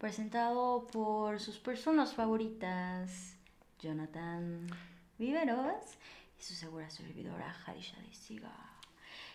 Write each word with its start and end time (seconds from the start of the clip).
presentado 0.00 0.86
por 0.86 1.40
sus 1.40 1.58
personas 1.58 2.14
favoritas, 2.14 3.36
Jonathan 3.78 4.66
Viveros 5.18 5.84
y 6.38 6.42
su 6.42 6.54
segura 6.54 6.88
servidora, 6.88 7.54
Harisha 7.66 8.00
de 8.00 8.14
Siga. 8.14 8.50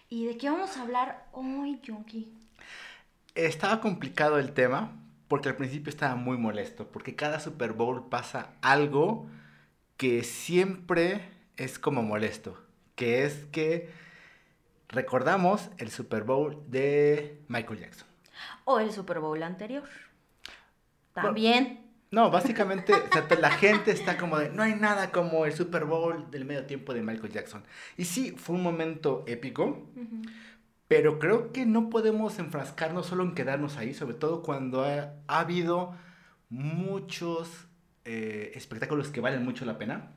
¿Y 0.09 0.25
de 0.25 0.37
qué 0.39 0.49
vamos 0.49 0.75
a 0.75 0.81
hablar 0.81 1.27
hoy, 1.33 1.79
Junkie? 1.85 2.33
Estaba 3.35 3.79
complicado 3.79 4.39
el 4.39 4.53
tema 4.53 4.91
porque 5.27 5.49
al 5.49 5.55
principio 5.55 5.91
estaba 5.91 6.15
muy 6.15 6.37
molesto, 6.37 6.87
porque 6.87 7.15
cada 7.15 7.39
Super 7.39 7.73
Bowl 7.73 8.09
pasa 8.09 8.55
algo 8.63 9.27
que 9.97 10.23
siempre 10.23 11.29
es 11.57 11.77
como 11.77 12.01
molesto, 12.01 12.59
que 12.95 13.23
es 13.23 13.45
que 13.51 13.91
recordamos 14.89 15.69
el 15.77 15.91
Super 15.91 16.23
Bowl 16.23 16.63
de 16.67 17.39
Michael 17.49 17.81
Jackson. 17.81 18.07
O 18.63 18.79
el 18.79 18.91
Super 18.91 19.19
Bowl 19.19 19.43
anterior. 19.43 19.87
También. 21.15 21.79
no, 22.11 22.29
básicamente 22.29 22.93
la 23.39 23.51
gente 23.51 23.91
está 23.91 24.17
como 24.17 24.37
de, 24.37 24.49
no 24.49 24.63
hay 24.63 24.75
nada 24.75 25.11
como 25.11 25.45
el 25.45 25.53
Super 25.53 25.85
Bowl 25.85 26.29
del 26.29 26.45
medio 26.45 26.65
tiempo 26.65 26.93
de 26.93 27.01
Michael 27.01 27.31
Jackson. 27.31 27.63
Y 27.97 28.05
sí, 28.05 28.31
fue 28.37 28.55
un 28.55 28.63
momento 28.63 29.23
épico, 29.27 29.89
pero 30.87 31.19
creo 31.19 31.51
que 31.51 31.65
no 31.65 31.89
podemos 31.89 32.37
enfrascarnos 32.37 33.05
solo 33.07 33.23
en 33.23 33.33
quedarnos 33.33 33.77
ahí, 33.77 33.93
sobre 33.93 34.15
todo 34.15 34.43
cuando 34.43 34.83
ha, 34.83 35.13
habido 35.27 35.95
muchos 36.49 37.67
eh, 38.03 38.51
espectáculos 38.55 39.09
que 39.09 39.21
valen 39.21 39.43
mucho 39.43 39.65
la 39.65 39.77
pena. 39.77 40.11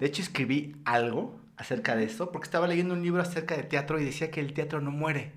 De 0.00 0.06
hecho, 0.06 0.22
escribí 0.22 0.76
algo 0.84 1.38
acerca 1.56 1.94
de 1.94 2.04
eso, 2.04 2.32
porque 2.32 2.46
estaba 2.46 2.66
leyendo 2.66 2.94
un 2.94 3.02
libro 3.02 3.20
acerca 3.20 3.54
de 3.54 3.62
teatro 3.62 4.00
y 4.00 4.04
decía 4.04 4.30
que 4.30 4.40
el 4.40 4.54
teatro 4.54 4.80
no 4.80 4.90
muere, 4.90 5.32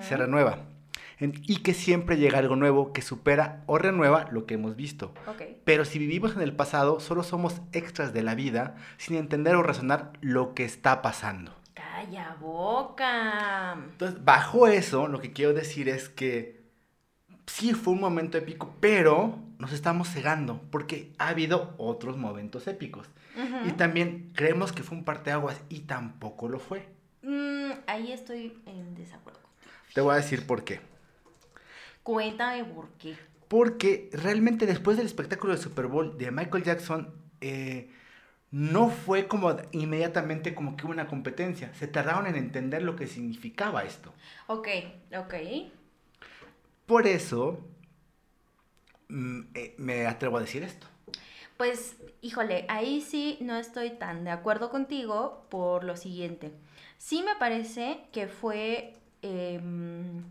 se 0.00 0.16
renueva. 0.16 0.77
Y 1.20 1.56
que 1.62 1.74
siempre 1.74 2.16
llega 2.16 2.38
algo 2.38 2.56
nuevo 2.56 2.92
que 2.92 3.02
supera 3.02 3.62
o 3.66 3.78
renueva 3.78 4.28
lo 4.30 4.46
que 4.46 4.54
hemos 4.54 4.76
visto. 4.76 5.12
Pero 5.64 5.84
si 5.84 5.98
vivimos 5.98 6.36
en 6.36 6.42
el 6.42 6.54
pasado, 6.54 7.00
solo 7.00 7.22
somos 7.22 7.60
extras 7.72 8.12
de 8.12 8.22
la 8.22 8.34
vida 8.34 8.76
sin 8.98 9.16
entender 9.16 9.56
o 9.56 9.62
razonar 9.62 10.12
lo 10.20 10.54
que 10.54 10.64
está 10.64 11.02
pasando. 11.02 11.54
¡Calla 11.74 12.36
boca! 12.40 13.72
Entonces, 13.74 14.24
bajo 14.24 14.68
eso, 14.68 15.08
lo 15.08 15.20
que 15.20 15.32
quiero 15.32 15.52
decir 15.54 15.88
es 15.88 16.08
que 16.08 16.62
sí 17.46 17.74
fue 17.74 17.94
un 17.94 18.00
momento 18.00 18.38
épico, 18.38 18.74
pero 18.80 19.38
nos 19.58 19.72
estamos 19.72 20.08
cegando 20.08 20.60
porque 20.70 21.12
ha 21.18 21.28
habido 21.28 21.74
otros 21.78 22.16
momentos 22.16 22.66
épicos. 22.66 23.08
Y 23.64 23.72
también 23.72 24.32
creemos 24.34 24.72
que 24.72 24.82
fue 24.82 24.98
un 24.98 25.04
parteaguas 25.04 25.60
y 25.68 25.80
tampoco 25.80 26.48
lo 26.48 26.58
fue. 26.58 26.88
Mm, 27.22 27.70
ahí 27.86 28.10
estoy 28.10 28.60
en 28.66 28.96
desacuerdo. 28.96 29.38
Te 29.94 30.00
voy 30.00 30.14
a 30.14 30.16
decir 30.16 30.44
por 30.44 30.64
qué. 30.64 30.80
Cuéntame 32.08 32.64
por 32.64 32.88
qué. 32.92 33.18
Porque 33.48 34.08
realmente 34.14 34.64
después 34.64 34.96
del 34.96 35.04
espectáculo 35.04 35.54
de 35.54 35.60
Super 35.60 35.88
Bowl 35.88 36.16
de 36.16 36.30
Michael 36.30 36.64
Jackson, 36.64 37.12
eh, 37.42 37.90
no 38.50 38.88
fue 38.88 39.28
como 39.28 39.54
inmediatamente 39.72 40.54
como 40.54 40.74
que 40.74 40.86
hubo 40.86 40.92
una 40.92 41.06
competencia. 41.06 41.70
Se 41.74 41.86
tardaron 41.86 42.26
en 42.26 42.36
entender 42.36 42.80
lo 42.80 42.96
que 42.96 43.06
significaba 43.06 43.84
esto. 43.84 44.14
Ok, 44.46 44.68
ok. 45.18 45.34
Por 46.86 47.06
eso 47.06 47.60
mm, 49.10 49.40
eh, 49.52 49.74
me 49.76 50.06
atrevo 50.06 50.38
a 50.38 50.40
decir 50.40 50.62
esto. 50.62 50.86
Pues, 51.58 51.98
híjole, 52.22 52.64
ahí 52.70 53.02
sí 53.02 53.36
no 53.42 53.58
estoy 53.58 53.90
tan 53.90 54.24
de 54.24 54.30
acuerdo 54.30 54.70
contigo 54.70 55.44
por 55.50 55.84
lo 55.84 55.94
siguiente. 55.94 56.52
Sí 56.96 57.22
me 57.22 57.36
parece 57.36 58.00
que 58.12 58.28
fue... 58.28 58.94
Em, 59.20 60.22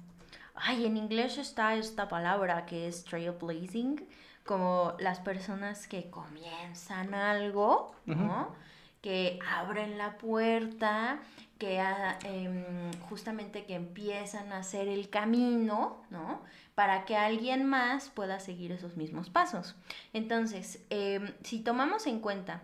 ay, 0.62 0.86
en 0.86 0.98
inglés 0.98 1.38
está 1.38 1.76
esta 1.76 2.08
palabra 2.08 2.66
que 2.66 2.88
es 2.88 3.04
trailblazing, 3.06 4.08
como 4.46 4.96
las 5.00 5.20
personas 5.20 5.88
que 5.88 6.10
comienzan 6.10 7.14
algo, 7.14 7.96
¿no? 8.06 8.56
Que 9.02 9.40
abren 9.48 9.98
la 9.98 10.18
puerta, 10.18 11.20
que 11.58 11.80
ah, 11.80 12.18
em, 12.24 12.92
justamente 13.10 13.66
que 13.66 13.76
empiezan 13.76 14.52
a 14.52 14.60
hacer 14.60 14.88
el 14.88 15.10
camino, 15.10 16.04
¿no? 16.10 16.42
Para 16.76 17.06
que 17.06 17.18
alguien 17.18 17.66
más 17.66 18.10
pueda 18.10 18.40
seguir 18.40 18.72
esos 18.72 18.96
mismos 18.96 19.30
pasos. 19.30 19.76
Entonces, 20.14 20.86
em, 20.90 21.34
si 21.44 21.60
tomamos 21.60 22.08
en 22.08 22.20
cuenta 22.20 22.62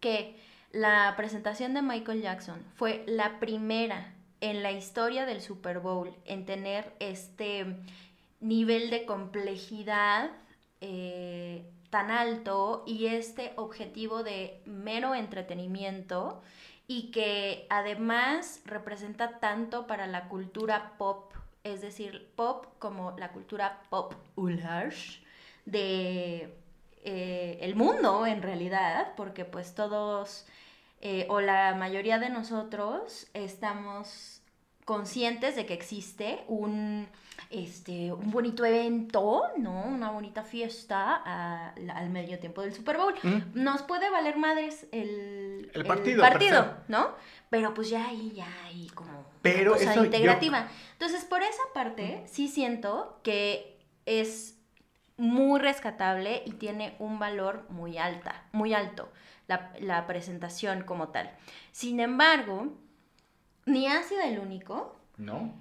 que 0.00 0.38
la 0.72 1.14
presentación 1.16 1.74
de 1.74 1.82
Michael 1.82 2.22
Jackson 2.22 2.62
fue 2.76 3.04
la 3.06 3.40
primera 3.40 4.14
en 4.40 4.62
la 4.62 4.72
historia 4.72 5.26
del 5.26 5.42
Super 5.42 5.80
Bowl 5.80 6.14
en 6.24 6.46
tener 6.46 6.92
este 6.98 7.76
nivel 8.40 8.90
de 8.90 9.04
complejidad 9.04 10.30
eh, 10.80 11.64
tan 11.90 12.10
alto 12.10 12.84
y 12.86 13.06
este 13.06 13.52
objetivo 13.56 14.22
de 14.22 14.62
mero 14.64 15.14
entretenimiento, 15.14 16.40
y 16.90 17.12
que 17.12 17.68
además 17.70 18.62
representa 18.64 19.38
tanto 19.38 19.86
para 19.86 20.08
la 20.08 20.26
cultura 20.26 20.94
pop, 20.98 21.32
es 21.62 21.82
decir, 21.82 22.28
pop 22.34 22.66
como 22.80 23.16
la 23.16 23.30
cultura 23.30 23.82
pop 23.90 24.14
de 25.66 26.52
eh, 27.04 27.58
el 27.60 27.76
mundo 27.76 28.26
en 28.26 28.42
realidad, 28.42 29.12
porque 29.16 29.44
pues 29.44 29.76
todos 29.76 30.46
eh, 31.00 31.26
o 31.28 31.40
la 31.40 31.74
mayoría 31.74 32.18
de 32.18 32.28
nosotros 32.28 33.28
estamos 33.34 34.42
conscientes 34.84 35.56
de 35.56 35.66
que 35.66 35.74
existe 35.74 36.44
un 36.48 37.08
este, 37.48 38.12
un 38.12 38.30
bonito 38.30 38.64
evento, 38.64 39.42
¿no? 39.56 39.82
Una 39.82 40.10
bonita 40.10 40.44
fiesta 40.44 41.16
al 41.74 42.10
medio 42.10 42.38
tiempo 42.38 42.62
del 42.62 42.74
Super 42.74 42.96
Bowl. 42.96 43.14
Nos 43.54 43.82
puede 43.82 44.10
valer 44.10 44.36
madres 44.36 44.86
el, 44.92 45.70
el 45.74 45.84
partido, 45.84 46.22
partido 46.22 46.76
¿no? 46.88 47.10
Pero 47.48 47.74
pues 47.74 47.90
ya 47.90 48.06
ahí, 48.06 48.32
ya 48.34 48.48
ahí 48.64 48.88
como 48.94 49.24
Pero 49.42 49.72
cosa 49.72 49.96
integrativa. 49.96 50.68
Entonces, 50.92 51.24
por 51.24 51.42
esa 51.42 51.62
parte, 51.74 52.22
sí 52.26 52.46
siento 52.46 53.18
que 53.24 53.78
es 54.06 54.56
muy 55.16 55.60
rescatable 55.60 56.42
y 56.46 56.52
tiene 56.52 56.94
un 56.98 57.18
valor 57.18 57.66
muy 57.68 57.98
alta, 57.98 58.44
muy 58.52 58.74
alto, 58.74 59.10
la, 59.50 59.72
la 59.80 60.06
presentación 60.06 60.82
como 60.84 61.08
tal. 61.08 61.30
Sin 61.72 62.00
embargo, 62.00 62.72
ni 63.66 63.86
ha 63.86 64.02
sido 64.02 64.22
el 64.22 64.38
único. 64.38 64.96
No 65.18 65.52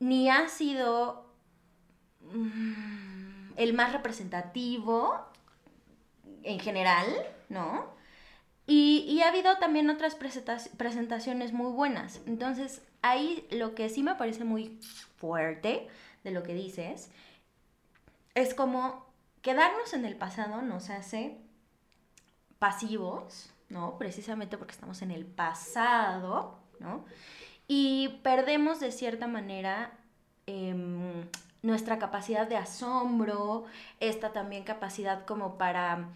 ni 0.00 0.30
ha 0.30 0.48
sido 0.48 1.26
mm, 2.32 3.52
el 3.56 3.72
más 3.74 3.92
representativo 3.92 5.26
en 6.42 6.58
general, 6.58 7.06
¿no? 7.48 7.86
Y, 8.66 9.20
ha 9.22 9.28
habido 9.28 9.58
también 9.58 9.90
otras 9.90 10.14
presentaciones 10.14 11.52
muy 11.52 11.72
buenas. 11.72 12.20
Entonces, 12.26 12.82
ahí 13.02 13.46
lo 13.50 13.74
que 13.74 13.88
sí 13.88 14.02
me 14.02 14.14
parece 14.14 14.44
muy 14.44 14.78
fuerte 15.16 15.88
de 16.22 16.30
lo 16.30 16.44
que 16.44 16.54
dices 16.54 17.10
es 18.34 18.54
como 18.54 19.06
quedarnos 19.42 19.92
en 19.92 20.04
el 20.04 20.14
pasado 20.16 20.62
nos 20.62 20.88
hace 20.88 21.36
pasivos, 22.60 23.50
¿no? 23.68 23.98
Precisamente 23.98 24.56
porque 24.56 24.74
estamos 24.74 25.02
en 25.02 25.10
el 25.10 25.26
pasado, 25.26 26.60
¿no? 26.78 27.04
y 27.72 28.08
perdemos 28.24 28.80
de 28.80 28.90
cierta 28.90 29.28
manera 29.28 29.92
em, 30.46 31.24
nuestra 31.62 32.00
capacidad 32.00 32.48
de 32.48 32.56
asombro, 32.56 33.62
esta 34.00 34.32
también 34.32 34.64
capacidad 34.64 35.24
como 35.24 35.56
para 35.56 36.08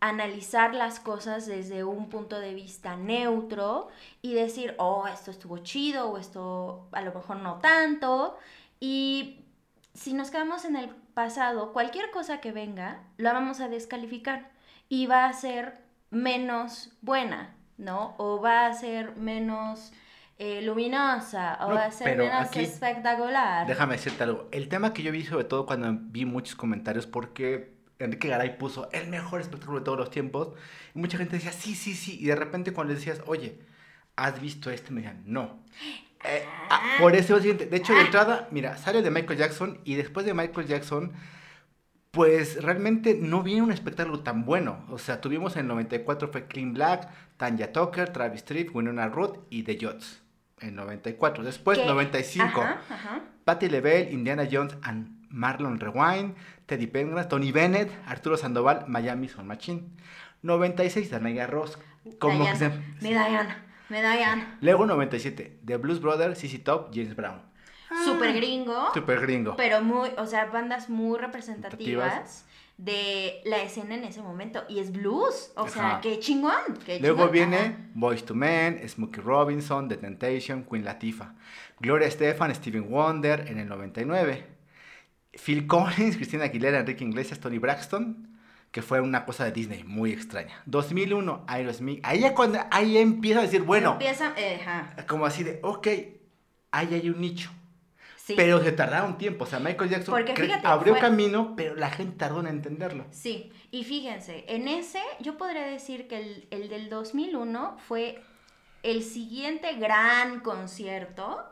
analizar 0.00 0.74
las 0.74 1.00
cosas 1.00 1.44
desde 1.44 1.84
un 1.84 2.08
punto 2.08 2.40
de 2.40 2.54
vista 2.54 2.96
neutro 2.96 3.88
y 4.22 4.32
decir, 4.32 4.74
oh, 4.78 5.06
esto 5.06 5.30
estuvo 5.30 5.58
chido 5.58 6.08
o 6.08 6.16
esto 6.16 6.88
a 6.92 7.02
lo 7.02 7.12
mejor 7.12 7.36
no 7.36 7.58
tanto. 7.58 8.38
Y 8.80 9.44
si 9.92 10.14
nos 10.14 10.30
quedamos 10.30 10.64
en 10.64 10.76
el 10.76 10.88
pasado, 11.12 11.74
cualquier 11.74 12.10
cosa 12.10 12.40
que 12.40 12.52
venga, 12.52 13.02
la 13.18 13.34
vamos 13.34 13.60
a 13.60 13.68
descalificar 13.68 14.50
y 14.88 15.04
va 15.04 15.26
a 15.26 15.32
ser 15.34 15.81
menos 16.12 16.90
buena, 17.00 17.56
¿no? 17.78 18.14
O 18.18 18.40
va 18.40 18.66
a 18.66 18.74
ser 18.74 19.16
menos 19.16 19.92
eh, 20.38 20.60
luminosa 20.62 21.58
o 21.62 21.70
va 21.70 21.86
a 21.86 21.90
ser 21.90 22.16
menos 22.16 22.54
espectacular. 22.54 23.66
Déjame 23.66 23.94
decirte 23.94 24.22
algo. 24.22 24.48
El 24.52 24.68
tema 24.68 24.92
que 24.92 25.02
yo 25.02 25.10
vi 25.10 25.24
sobre 25.24 25.44
todo 25.44 25.66
cuando 25.66 25.88
vi 26.00 26.24
muchos 26.24 26.54
comentarios 26.54 27.06
porque 27.06 27.72
Enrique 27.98 28.28
Garay 28.28 28.58
puso 28.58 28.90
el 28.92 29.08
mejor 29.08 29.40
espectáculo 29.40 29.78
de 29.80 29.84
todos 29.84 29.98
los 29.98 30.10
tiempos 30.10 30.50
y 30.94 30.98
mucha 30.98 31.16
gente 31.16 31.36
decía 31.36 31.52
sí, 31.52 31.74
sí, 31.74 31.94
sí 31.94 32.18
y 32.20 32.26
de 32.26 32.36
repente 32.36 32.72
cuando 32.72 32.92
le 32.92 32.98
decías, 32.98 33.22
oye, 33.26 33.58
¿has 34.14 34.40
visto 34.40 34.70
este? 34.70 34.92
Me 34.92 35.00
decían, 35.00 35.22
no. 35.26 35.58
Eh, 36.24 36.46
ah, 36.70 36.98
por 37.00 37.16
eso 37.16 37.36
siguiente. 37.38 37.66
De 37.66 37.78
hecho, 37.78 37.94
de 37.94 38.02
entrada, 38.02 38.46
mira, 38.52 38.76
sale 38.76 39.02
de 39.02 39.10
Michael 39.10 39.40
Jackson 39.40 39.80
y 39.82 39.96
después 39.96 40.24
de 40.24 40.34
Michael 40.34 40.68
Jackson 40.68 41.12
pues 42.12 42.62
realmente 42.62 43.18
no 43.18 43.42
viene 43.42 43.62
un 43.62 43.72
espectáculo 43.72 44.20
tan 44.20 44.44
bueno. 44.44 44.84
O 44.90 44.98
sea, 44.98 45.20
tuvimos 45.20 45.56
en 45.56 45.62
el 45.62 45.68
94 45.68 46.28
fue 46.28 46.46
Clean 46.46 46.74
Black, 46.74 47.08
Tanya 47.38 47.72
Tucker, 47.72 48.12
Travis 48.12 48.42
Street, 48.42 48.68
Winona 48.72 49.08
Ruth 49.08 49.38
y 49.50 49.62
The 49.64 49.78
Jots 49.80 50.22
en 50.60 50.76
94. 50.76 51.42
Después, 51.42 51.78
95. 51.84 52.60
Ajá, 52.60 53.22
Patti 53.44 53.68
LaBelle, 53.68 54.12
Indiana 54.12 54.46
Jones 54.50 54.76
and 54.82 55.26
Marlon 55.30 55.80
Rewind, 55.80 56.34
Teddy 56.66 56.86
Pendergrass, 56.86 57.28
Tony 57.28 57.50
Bennett, 57.50 57.90
Arturo 58.06 58.36
Sandoval, 58.36 58.84
Miami 58.88 59.28
Son 59.28 59.46
Machine. 59.46 59.88
96, 60.42 61.10
Danaya 61.10 61.46
Ross. 61.46 61.78
Como 62.18 62.44
que 62.44 62.56
se... 62.56 62.68
Me 63.00 63.08
Diana, 63.08 63.64
me 63.88 64.00
Diana. 64.00 64.58
Luego 64.60 64.84
97, 64.84 65.60
The 65.64 65.76
Blues 65.78 66.00
Brothers, 66.00 66.38
CC 66.38 66.58
Top, 66.58 66.90
James 66.94 67.16
Brown. 67.16 67.40
Super 68.04 68.34
gringo. 68.34 68.92
Super 68.94 69.20
gringo. 69.20 69.56
Pero 69.56 69.82
muy, 69.82 70.10
o 70.18 70.26
sea, 70.26 70.46
bandas 70.46 70.88
muy 70.88 71.18
representativas 71.18 72.44
de 72.78 73.40
la 73.44 73.62
escena 73.62 73.94
en 73.94 74.04
ese 74.04 74.22
momento. 74.22 74.64
Y 74.68 74.80
es 74.80 74.92
blues. 74.92 75.52
O 75.56 75.68
sea, 75.68 76.00
qué 76.02 76.18
chingón. 76.18 76.52
qué 76.84 76.98
Luego 77.00 77.18
chingón. 77.28 77.32
viene. 77.32 77.76
Boys 77.94 78.24
to 78.24 78.34
Men, 78.34 78.86
Smokey 78.88 79.22
Robinson, 79.22 79.88
The 79.88 79.96
Temptation, 79.98 80.64
Queen 80.64 80.84
Latifah. 80.84 81.34
Gloria 81.80 82.08
Estefan, 82.08 82.54
Steven 82.54 82.88
Wonder 82.90 83.46
en 83.48 83.58
el 83.58 83.68
99. 83.68 84.46
Phil 85.32 85.66
Collins, 85.66 86.16
Cristina 86.16 86.44
Aguilera, 86.44 86.80
Enrique 86.80 87.04
Iglesias, 87.04 87.40
Tony 87.40 87.58
Braxton, 87.58 88.28
que 88.70 88.82
fue 88.82 89.00
una 89.00 89.24
cosa 89.24 89.44
de 89.44 89.52
Disney 89.52 89.84
muy 89.84 90.12
extraña. 90.12 90.62
2001, 90.66 91.44
Aerosmith. 91.46 92.00
Ahí 92.04 92.20
ya 92.20 92.34
cuando 92.34 92.58
ahí 92.70 92.98
empieza 92.98 93.40
a 93.40 93.42
decir, 93.42 93.62
bueno, 93.62 93.92
Empieza, 93.92 94.32
eh, 94.36 94.60
como 95.06 95.26
así 95.26 95.42
de, 95.42 95.60
ok, 95.62 95.86
ahí 96.70 96.94
hay 96.94 97.10
un 97.10 97.20
nicho. 97.20 97.50
Sí. 98.24 98.34
Pero 98.36 98.62
se 98.62 98.70
tardaron 98.70 99.18
tiempo. 99.18 99.44
O 99.44 99.46
sea, 99.48 99.58
Michael 99.58 99.90
Jackson 99.90 100.14
Porque 100.14 100.36
fíjate, 100.36 100.64
abrió 100.66 100.92
fue- 100.94 101.00
camino, 101.00 101.54
pero 101.56 101.74
la 101.74 101.90
gente 101.90 102.16
tardó 102.18 102.38
en 102.40 102.46
entenderlo. 102.46 103.04
Sí, 103.10 103.52
y 103.72 103.82
fíjense, 103.82 104.44
en 104.46 104.68
ese 104.68 105.00
yo 105.18 105.36
podría 105.36 105.64
decir 105.66 106.06
que 106.06 106.18
el, 106.18 106.46
el 106.50 106.68
del 106.68 106.88
2001 106.88 107.78
fue 107.88 108.22
el 108.84 109.02
siguiente 109.02 109.74
gran 109.74 110.38
concierto 110.40 111.44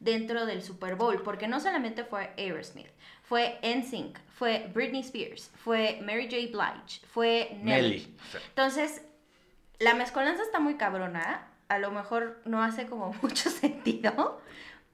dentro 0.00 0.46
del 0.46 0.62
Super 0.62 0.96
Bowl, 0.96 1.22
porque 1.22 1.46
no 1.48 1.60
solamente 1.60 2.02
fue 2.04 2.32
Aerosmith, 2.36 2.88
fue 3.22 3.58
NSYNC, 3.62 4.18
fue 4.34 4.70
Britney 4.74 5.00
Spears, 5.02 5.50
fue 5.56 6.00
Mary 6.04 6.24
J. 6.24 6.36
Blige, 6.52 7.06
fue 7.06 7.56
Nelly. 7.62 7.88
Nelly. 7.98 8.16
Entonces, 8.48 9.02
la 9.78 9.94
mezcolanza 9.94 10.42
está 10.42 10.58
muy 10.58 10.74
cabrona, 10.74 11.48
a 11.68 11.78
lo 11.78 11.90
mejor 11.92 12.40
no 12.44 12.62
hace 12.62 12.86
como 12.86 13.12
mucho 13.22 13.48
sentido, 13.48 14.40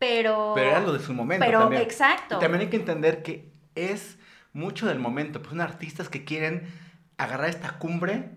pero... 0.02 0.52
Pero 0.56 0.70
era 0.70 0.80
lo 0.80 0.92
de 0.92 0.98
su 0.98 1.14
momento 1.14 1.46
Pero, 1.46 1.60
también. 1.60 1.82
exacto. 1.82 2.36
Y 2.36 2.40
también 2.40 2.62
hay 2.62 2.66
que 2.66 2.76
entender 2.76 3.22
que 3.22 3.52
es 3.76 4.18
mucho 4.52 4.88
del 4.88 4.98
momento. 4.98 5.38
Pues 5.38 5.50
son 5.50 5.60
artistas 5.60 6.08
que 6.08 6.24
quieren 6.24 6.66
agarrar 7.18 7.48
esta 7.48 7.78
cumbre 7.78 8.30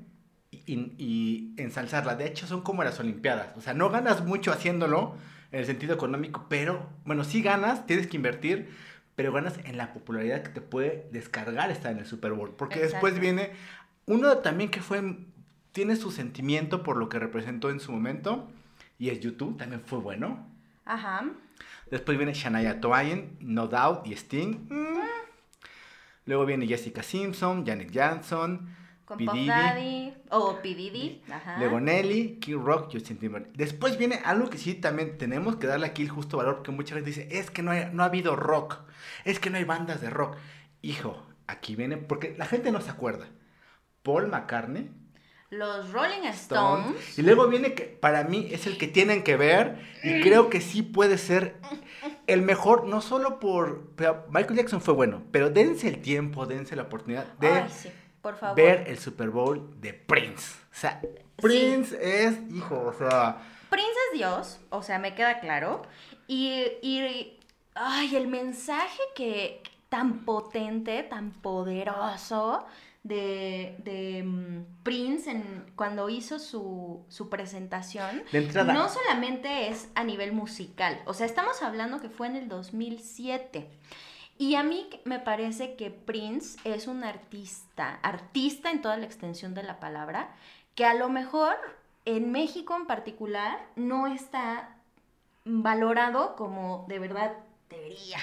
y, 0.52 1.56
ensalzarla. 1.58 2.16
De 2.16 2.28
hecho, 2.28 2.46
son 2.46 2.62
como 2.62 2.84
las 2.84 3.00
Olimpiadas. 3.00 3.58
O 3.58 3.62
sea, 3.62 3.74
no 3.74 3.90
ganas 3.90 4.24
mucho 4.24 4.52
haciéndolo 4.52 5.16
en 5.52 5.62
el 5.62 5.66
sentido 5.66 5.96
económico, 5.96 6.46
pero, 6.50 6.88
bueno, 7.04 7.24
sí 7.24 7.42
ganas, 7.42 7.88
tienes 7.88 8.06
que 8.06 8.18
invertir, 8.18 8.70
pero 9.16 9.34
ganas 9.34 9.58
en 9.64 9.78
la 9.78 9.92
popularidad 9.92 10.44
que 10.44 10.50
te 10.50 10.62
puede 10.62 11.08
descargar 11.12 11.72
estar 11.72 11.92
en 11.92 11.98
el 11.98 12.06
Super 12.06 12.34
Bowl. 12.34 12.52
Porque 12.56 12.80
después 12.80 13.20
viene 13.20 13.54
uno 14.06 14.38
también 14.38 14.70
que 14.70 14.82
fue, 14.82 15.18
tiene 15.72 15.96
su 15.96 16.12
sentimiento 16.12 16.84
por 16.84 16.98
lo 16.98 17.10
que 17.10 17.18
representó 17.18 17.72
en 17.72 17.80
su 17.80 17.92
momento, 17.92 18.52
y 19.00 19.10
es 19.10 19.20
YouTube, 19.20 19.58
también 19.58 19.82
fue 19.82 19.98
bueno. 19.98 20.55
Ajá. 20.86 21.26
Después 21.90 22.18
viene 22.18 22.34
Shania 22.34 22.80
Twain, 22.80 23.38
No 23.42 23.68
Doubt 23.68 24.08
y 24.08 24.14
Sting. 24.14 24.68
Mm. 24.70 25.00
Luego 26.26 26.46
viene 26.46 26.68
Jessica 26.68 27.04
Simpson, 27.04 27.66
Janet 27.66 27.92
Jackson, 27.92 28.76
Con 29.06 29.18
P. 29.20 29.26
Puff 29.26 29.36
Diddy, 29.36 29.48
Daddy 29.48 30.14
o 30.32 30.60
P. 30.62 30.74
Diddy. 30.76 31.22
Ajá. 31.32 31.58
luego 31.60 31.80
Nelly, 31.80 32.40
Kid 32.40 32.56
Rock, 32.58 32.90
Justin 32.92 33.18
Timberlake. 33.18 33.54
Después 33.56 33.98
viene 33.98 34.16
algo 34.26 34.50
que 34.50 34.58
sí 34.58 34.74
también 34.74 35.18
tenemos 35.20 35.58
que 35.58 35.68
darle 35.68 35.86
aquí 35.86 36.02
el 36.02 36.10
justo 36.10 36.38
valor 36.38 36.56
porque 36.56 36.72
mucha 36.72 36.96
gente 36.96 37.10
dice, 37.12 37.28
es 37.32 37.52
que 37.52 37.62
no, 37.62 37.72
hay- 37.72 37.90
no 37.94 38.02
ha 38.02 38.08
habido 38.08 38.36
rock, 38.36 38.80
es 39.24 39.40
que 39.40 39.50
no 39.52 39.58
hay 39.58 39.64
bandas 39.66 40.02
de 40.02 40.10
rock. 40.10 40.38
Hijo, 40.82 41.24
aquí 41.48 41.76
viene, 41.76 41.98
porque 41.98 42.34
la 42.38 42.46
gente 42.48 42.72
no 42.72 42.82
se 42.82 42.90
acuerda. 42.90 43.28
Paul 44.02 44.28
McCartney, 44.28 44.90
Los 45.52 45.92
Rolling 45.92 46.24
Stones, 46.26 46.86
Stones. 46.88 47.20
y 47.20 47.22
luego 47.22 47.48
viene 47.48 47.74
que 47.74 47.84
para 47.86 48.24
mí 48.24 48.48
es 48.52 48.66
el 48.66 48.78
que 48.78 48.88
tienen 48.88 49.24
que 49.24 49.38
ver 49.38 49.80
y 50.04 50.22
creo 50.22 50.50
que 50.50 50.60
sí 50.60 50.82
puede 50.82 51.18
ser 51.18 51.56
el 52.28 52.42
mejor, 52.42 52.86
no 52.88 53.02
solo 53.02 53.40
por... 53.40 53.92
Michael 54.30 54.56
Jackson 54.58 54.82
fue 54.82 54.94
bueno, 54.94 55.22
pero 55.32 55.50
dense 55.50 55.88
el 55.88 56.02
tiempo, 56.02 56.46
dense 56.46 56.76
la 56.76 56.84
oportunidad 56.84 57.26
de 57.40 57.48
Ay, 57.50 57.70
sí, 57.70 57.90
por 58.22 58.36
favor. 58.36 58.56
ver 58.56 58.86
el 58.88 58.98
Super 58.98 59.30
Bowl 59.30 59.80
de 59.80 59.94
Prince. 59.94 60.56
O 60.72 60.76
sea, 60.76 61.02
Prince 61.38 61.96
es, 62.02 62.38
hijo, 62.52 62.82
o 62.82 62.94
sea... 62.94 63.38
Prince 63.70 63.92
es 64.12 64.18
Dios, 64.18 64.60
o 64.70 64.82
sea, 64.82 65.00
me 65.00 65.14
queda 65.16 65.40
claro. 65.40 65.84
Y, 66.28 66.64
y 66.82 67.38
ay, 67.76 68.16
el 68.16 68.28
mensaje 68.28 69.02
que 69.16 69.62
tan 69.90 70.26
potente, 70.26 71.04
tan 71.04 71.32
poderoso 71.32 72.66
de, 73.06 73.76
de 73.84 74.24
mm, 74.24 74.84
Prince 74.84 75.30
en, 75.30 75.72
cuando 75.76 76.10
hizo 76.10 76.40
su, 76.40 77.06
su 77.08 77.30
presentación, 77.30 78.24
De 78.32 78.40
entrada. 78.40 78.74
no 78.74 78.90
solamente 78.90 79.70
es 79.70 79.90
a 79.94 80.04
nivel 80.04 80.34
musical, 80.34 81.00
o 81.06 81.14
sea, 81.14 81.28
estamos 81.28 81.62
hablando 81.62 82.02
que 82.02 82.10
fue 82.10 82.28
en 82.28 82.36
el 82.36 82.50
2007. 82.50 83.70
Y 84.40 84.56
a 84.56 84.64
mí 84.64 84.90
me 85.06 85.20
parece 85.20 85.76
que 85.76 85.92
Prince 85.92 86.58
es 86.66 86.88
un 86.88 87.04
artista, 87.04 88.00
artista 88.02 88.72
en 88.72 88.82
toda 88.82 88.98
la 88.98 89.06
extensión 89.06 89.54
de 89.54 89.64
la 89.64 89.80
palabra, 89.80 90.36
que 90.74 90.84
a 90.84 90.96
lo 90.96 91.08
mejor 91.08 91.56
en 92.06 92.32
México 92.32 92.76
en 92.76 92.88
particular 92.88 93.66
no 93.76 94.08
está 94.08 94.78
valorado 95.46 96.36
como 96.36 96.86
de 96.90 96.98
verdad 96.98 97.34
debería. 97.70 98.18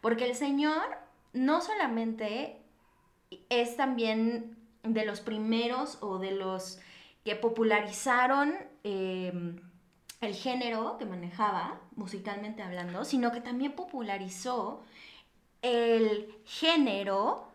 Porque 0.00 0.24
el 0.24 0.34
señor 0.34 0.82
no 1.34 1.60
solamente 1.60 2.61
es 3.48 3.76
también 3.76 4.56
de 4.82 5.04
los 5.04 5.20
primeros 5.20 5.98
o 6.00 6.18
de 6.18 6.32
los 6.32 6.78
que 7.24 7.36
popularizaron 7.36 8.54
eh, 8.84 9.32
el 10.20 10.34
género 10.34 10.96
que 10.98 11.04
manejaba, 11.04 11.80
musicalmente 11.96 12.62
hablando, 12.62 13.04
sino 13.04 13.32
que 13.32 13.40
también 13.40 13.72
popularizó 13.72 14.82
el 15.62 16.34
género 16.44 17.48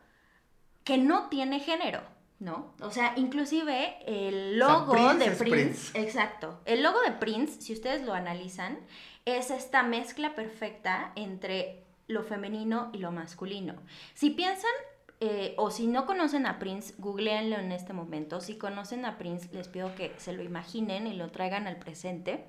que 0.83 0.97
no 0.97 1.27
tiene 1.27 1.59
género, 1.59 2.01
¿no? 2.39 2.73
O 2.81 2.91
sea, 2.91 3.13
inclusive 3.18 3.97
el 4.06 4.62
O 4.62 4.65
sea, 4.65 4.77
logo 4.77 4.91
Prince 4.94 5.18
de 5.18 5.35
Prince, 5.35 5.50
Prince. 5.50 6.00
exacto, 6.01 6.62
el 6.65 6.83
logo 6.83 7.01
de 7.01 7.12
Prince, 7.12 7.62
si 7.62 7.73
ustedes 7.73 8.03
lo 8.03 8.13
analizan, 8.13 8.80
es 9.25 9.51
esta 9.51 9.83
mezcla 9.83 10.35
perfecta 10.35 11.11
entre 11.16 11.83
lo 12.07 12.23
femenino 12.23 12.90
y 12.94 12.99
lo 12.99 13.11
masculino. 13.11 13.75
Si 14.13 14.30
piensan 14.30 14.71
eh, 15.19 15.56
o 15.57 15.71
si 15.71 15.88
no 15.88 16.06
conocen 16.06 16.45
a 16.45 16.59
Prince, 16.59 16.94
googleenlo 16.97 17.57
en 17.57 17.71
este 17.71 17.94
momento. 17.94 18.40
Si 18.42 18.57
conocen 18.57 19.06
a 19.06 19.18
Prince, 19.18 19.50
les 19.52 19.68
pido 19.68 19.94
que 19.95 20.14
se 20.18 20.33
lo 20.33 20.44
imaginen 20.44 21.07
y 21.07 21.14
lo 21.14 21.31
traigan 21.31 21.68
al 21.68 21.78
presente. 21.78 22.45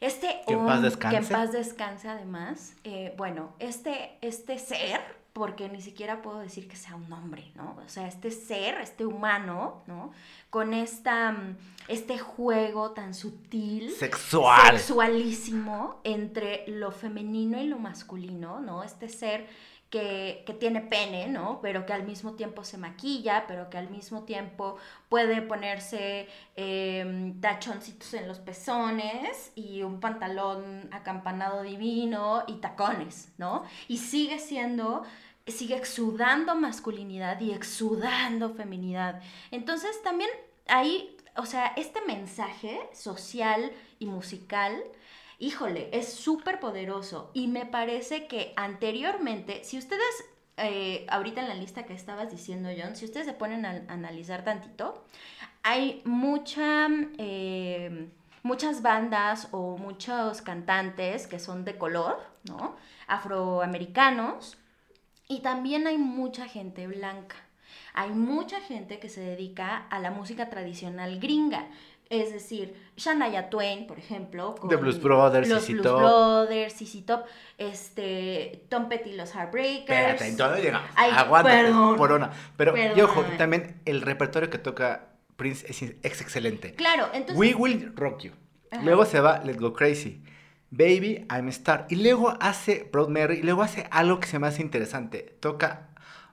Este 0.00 0.40
Que 0.46 0.54
en 0.54 0.66
paz 0.66 0.82
descanse. 0.82 1.16
que 1.18 1.24
en 1.24 1.28
paz 1.30 1.52
descanse 1.52 2.08
además. 2.08 2.74
eh, 2.84 3.14
bueno, 3.16 3.54
este, 3.60 4.18
este 4.20 4.58
ser, 4.58 5.00
porque 5.32 5.68
ni 5.68 5.80
siquiera 5.80 6.20
puedo 6.22 6.40
decir 6.40 6.68
que 6.68 6.76
sea 6.76 6.96
un 6.96 7.10
hombre, 7.12 7.52
¿no? 7.54 7.76
O 7.84 7.88
sea, 7.88 8.06
este 8.08 8.30
ser, 8.32 8.74
este 8.80 9.06
humano, 9.06 9.82
¿no? 9.86 10.10
Con 10.50 10.74
esta, 10.74 11.32
mm, 11.32 11.56
este 11.88 12.18
juego 12.18 12.90
tan 12.90 13.14
sutil 13.14 13.90
Sexual. 13.92 14.76
sexualísimo 14.78 16.00
entre 16.04 16.64
lo 16.66 16.90
femenino 16.90 17.58
y 17.60 17.66
lo 17.68 17.78
masculino, 17.78 18.60
¿no? 18.60 18.82
Este 18.82 19.08
ser 19.08 19.46
que, 19.92 20.42
que 20.46 20.54
tiene 20.54 20.80
pene, 20.80 21.28
¿no? 21.28 21.60
Pero 21.60 21.84
que 21.84 21.92
al 21.92 22.04
mismo 22.04 22.32
tiempo 22.32 22.64
se 22.64 22.78
maquilla, 22.78 23.44
pero 23.46 23.68
que 23.68 23.76
al 23.76 23.90
mismo 23.90 24.22
tiempo 24.22 24.78
puede 25.10 25.42
ponerse 25.42 26.28
eh, 26.56 27.34
tachoncitos 27.42 28.14
en 28.14 28.26
los 28.26 28.38
pezones 28.38 29.52
y 29.54 29.82
un 29.82 30.00
pantalón 30.00 30.88
acampanado 30.92 31.60
divino 31.62 32.42
y 32.46 32.54
tacones, 32.54 33.32
¿no? 33.36 33.64
Y 33.86 33.98
sigue 33.98 34.38
siendo 34.38 35.02
sigue 35.46 35.76
exudando 35.76 36.54
masculinidad 36.54 37.38
y 37.40 37.52
exudando 37.52 38.54
feminidad. 38.54 39.20
Entonces 39.50 40.00
también 40.02 40.30
ahí, 40.68 41.18
o 41.36 41.44
sea, 41.44 41.74
este 41.76 42.00
mensaje 42.06 42.80
social 42.94 43.72
y 43.98 44.06
musical, 44.06 44.82
híjole, 45.42 45.88
es 45.92 46.12
súper 46.12 46.60
poderoso 46.60 47.30
y 47.34 47.48
me 47.48 47.66
parece 47.66 48.26
que 48.28 48.52
anteriormente, 48.56 49.64
si 49.64 49.76
ustedes, 49.76 50.24
eh, 50.56 51.04
ahorita 51.08 51.40
en 51.40 51.48
la 51.48 51.54
lista 51.54 51.84
que 51.84 51.94
estabas 51.94 52.30
diciendo, 52.30 52.68
John, 52.80 52.94
si 52.94 53.04
ustedes 53.04 53.26
se 53.26 53.32
ponen 53.32 53.66
a 53.66 53.84
analizar 53.88 54.44
tantito, 54.44 55.04
hay 55.62 56.00
mucha... 56.04 56.88
eh, 57.18 58.08
muchas 58.44 58.82
bandas 58.82 59.48
o 59.52 59.76
muchos 59.78 60.42
cantantes 60.42 61.26
que 61.28 61.38
son 61.38 61.64
de 61.64 61.78
color, 61.78 62.20
¿no? 62.44 62.76
Afroamericanos, 63.06 64.58
y 65.28 65.40
también 65.40 65.86
hay 65.86 65.96
mucha 65.98 66.48
gente 66.48 66.86
blanca. 66.86 67.36
Hay 67.94 68.10
mucha 68.10 68.60
gente 68.60 68.98
que 68.98 69.08
se 69.08 69.20
dedica 69.20 69.86
a 69.90 69.98
la 69.98 70.10
música 70.10 70.50
tradicional 70.50 71.20
gringa. 71.20 71.68
Es 72.12 72.30
decir, 72.30 72.74
Shania 72.94 73.48
Twain, 73.48 73.86
por 73.86 73.98
ejemplo. 73.98 74.54
Con 74.56 74.68
The 74.68 74.76
Blues 74.76 75.00
Brothers, 75.00 75.48
Los 75.48 75.66
Blues 75.66 75.82
Brothers, 75.82 76.74
CC 76.74 77.00
Top. 77.06 77.22
Este, 77.56 78.66
Tom 78.68 78.90
Petty, 78.90 79.14
los 79.14 79.34
Heartbreakers. 79.34 79.88
Espérate, 79.88 80.28
entonces 80.28 80.62
llegamos. 80.62 80.90
Aguanta, 80.94 81.50
perdón, 81.50 81.96
Corona. 81.96 82.30
Pero, 82.58 82.74
yo, 82.94 83.06
ojo, 83.06 83.24
también 83.38 83.80
el 83.86 84.02
repertorio 84.02 84.50
que 84.50 84.58
toca 84.58 85.08
Prince 85.36 85.66
es, 85.66 85.82
excelente. 86.02 86.74
Claro, 86.74 87.06
entonces... 87.14 87.34
We 87.34 87.54
Will 87.54 87.96
Rock 87.96 88.24
You. 88.24 88.32
Luego 88.82 89.06
se 89.06 89.18
va 89.18 89.42
Let's 89.42 89.58
Go 89.58 89.72
Crazy. 89.72 90.22
Baby, 90.70 91.26
I'm 91.30 91.46
a 91.46 91.50
Star. 91.50 91.86
Y 91.88 91.96
luego 91.96 92.36
hace 92.40 92.90
Broad 92.92 93.08
Mary. 93.08 93.38
Y 93.38 93.42
luego 93.42 93.62
hace 93.62 93.88
algo 93.90 94.20
que 94.20 94.26
se 94.26 94.38
me 94.38 94.48
hace 94.48 94.60
interesante. 94.60 95.38
Toca 95.40 95.88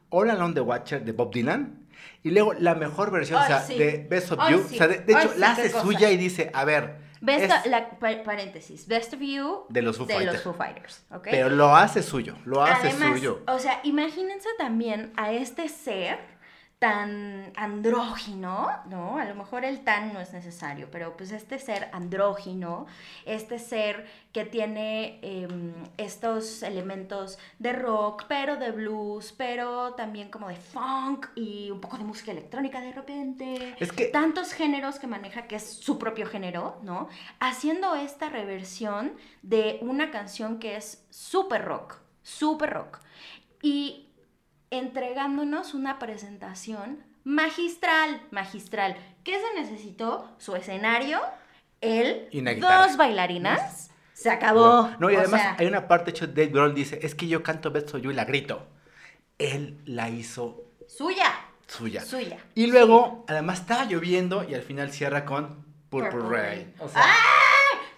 All 0.10 0.30
Along 0.30 0.56
the 0.56 0.62
Watcher 0.62 1.06
de 1.06 1.14
Bob 1.14 1.34
Dylan. 1.34 1.88
Y 2.24 2.32
luego 2.32 2.54
la 2.54 2.76
mejor 2.76 3.12
versión, 3.12 3.42
o 3.42 3.46
sea, 3.46 3.66
de 3.66 4.06
Best 4.10 4.32
of 4.32 4.50
You. 4.50 4.60
O 4.60 4.68
sea, 4.68 4.88
de, 4.88 5.04
hecho, 5.08 5.34
la 5.38 5.52
hace 5.52 5.70
suya 5.70 6.12
y 6.12 6.18
dice, 6.18 6.52
a 6.54 6.66
ver. 6.66 7.10
Best 7.22 7.66
la, 7.66 7.90
paréntesis, 8.00 8.88
Best 8.88 9.14
of 9.14 9.20
You 9.20 9.66
de 9.70 9.82
los 9.82 9.98
Foo 9.98 10.06
de 10.06 10.14
Fighters. 10.14 10.34
Los 10.36 10.44
Foo 10.44 10.54
Fighters 10.54 11.06
Pero 11.24 11.50
lo 11.50 11.76
hace 11.76 12.02
suyo, 12.02 12.38
lo 12.46 12.64
hace 12.64 12.92
suyo. 12.92 13.44
O 13.48 13.60
sea, 13.60 13.82
imagínense 13.84 14.48
también 14.58 15.12
a 15.18 15.34
este 15.34 15.68
ser 15.68 16.39
tan 16.80 17.52
andrógino, 17.58 18.70
¿no? 18.90 19.18
A 19.18 19.26
lo 19.26 19.36
mejor 19.36 19.66
el 19.66 19.84
tan 19.84 20.14
no 20.14 20.22
es 20.22 20.32
necesario, 20.32 20.88
pero 20.90 21.18
pues 21.18 21.34
este 21.34 21.60
ser 21.60 21.90
andrógino, 21.92 22.88
este 23.26 23.60
ser 23.60 24.08
que 24.32 24.46
tiene 24.46 25.20
em, 25.22 25.74
estos 25.98 26.64
elementos 26.64 27.38
de 27.60 27.74
rock, 27.74 28.24
pero 28.30 28.56
de 28.56 28.72
blues, 28.72 29.34
pero 29.34 29.94
también 29.96 30.30
como 30.30 30.48
de 30.48 30.56
funk 30.56 31.28
y 31.36 31.70
un 31.70 31.82
poco 31.82 31.98
de 31.98 32.06
música 32.06 32.32
electrónica 32.32 32.80
de 32.80 32.94
repente. 32.94 33.76
Es 33.78 33.92
que... 33.92 34.06
Tantos 34.06 34.54
géneros 34.54 35.00
que 35.00 35.08
maneja 35.08 35.48
que 35.48 35.58
es 35.58 35.70
su 35.70 36.00
propio 36.00 36.28
género, 36.28 36.80
¿no? 36.82 37.10
Haciendo 37.42 37.96
esta 37.96 38.30
reversión 38.30 39.12
de 39.42 39.80
una 39.82 40.12
canción 40.12 40.60
que 40.60 40.78
es 40.78 41.06
súper 41.10 41.66
rock, 41.66 41.98
súper 42.24 42.70
rock. 42.70 43.00
Y 43.62 44.09
entregándonos 44.72 45.74
una 45.74 46.00
presentación 46.00 47.04
magistral, 47.24 48.22
magistral. 48.32 48.96
¿Qué 49.24 49.40
se 49.40 49.60
necesitó? 49.60 50.36
Su 50.38 50.56
escenario, 50.56 51.20
él, 51.82 52.28
dos 52.60 52.98
bailarinas, 52.98 53.92
se 54.14 54.30
acabó. 54.30 54.90
No, 55.00 55.10
y 55.10 55.16
además 55.16 55.56
hay 55.58 55.68
una 55.68 55.88
parte 55.88 56.12
hecho 56.12 56.28
Dave 56.28 56.48
Grohl 56.48 56.74
dice, 56.74 57.00
es 57.02 57.16
que 57.16 57.28
yo 57.28 57.44
canto 57.44 57.72
Beso 57.72 57.98
yo 57.98 58.12
y 58.12 58.14
la 58.14 58.26
grito. 58.26 58.68
Él 59.38 59.80
la 59.86 60.10
hizo 60.10 60.66
suya. 60.88 61.32
Suya. 61.68 62.04
Suya. 62.04 62.40
Y 62.56 62.68
luego, 62.68 63.26
además 63.28 63.60
estaba 63.62 63.86
lloviendo 63.86 64.44
y 64.44 64.56
al 64.56 64.64
final 64.64 64.92
cierra 64.92 65.24
con 65.24 65.66
Purple, 65.90 66.20
Rain. 66.28 66.74
O 66.80 66.90
sea, 66.90 67.04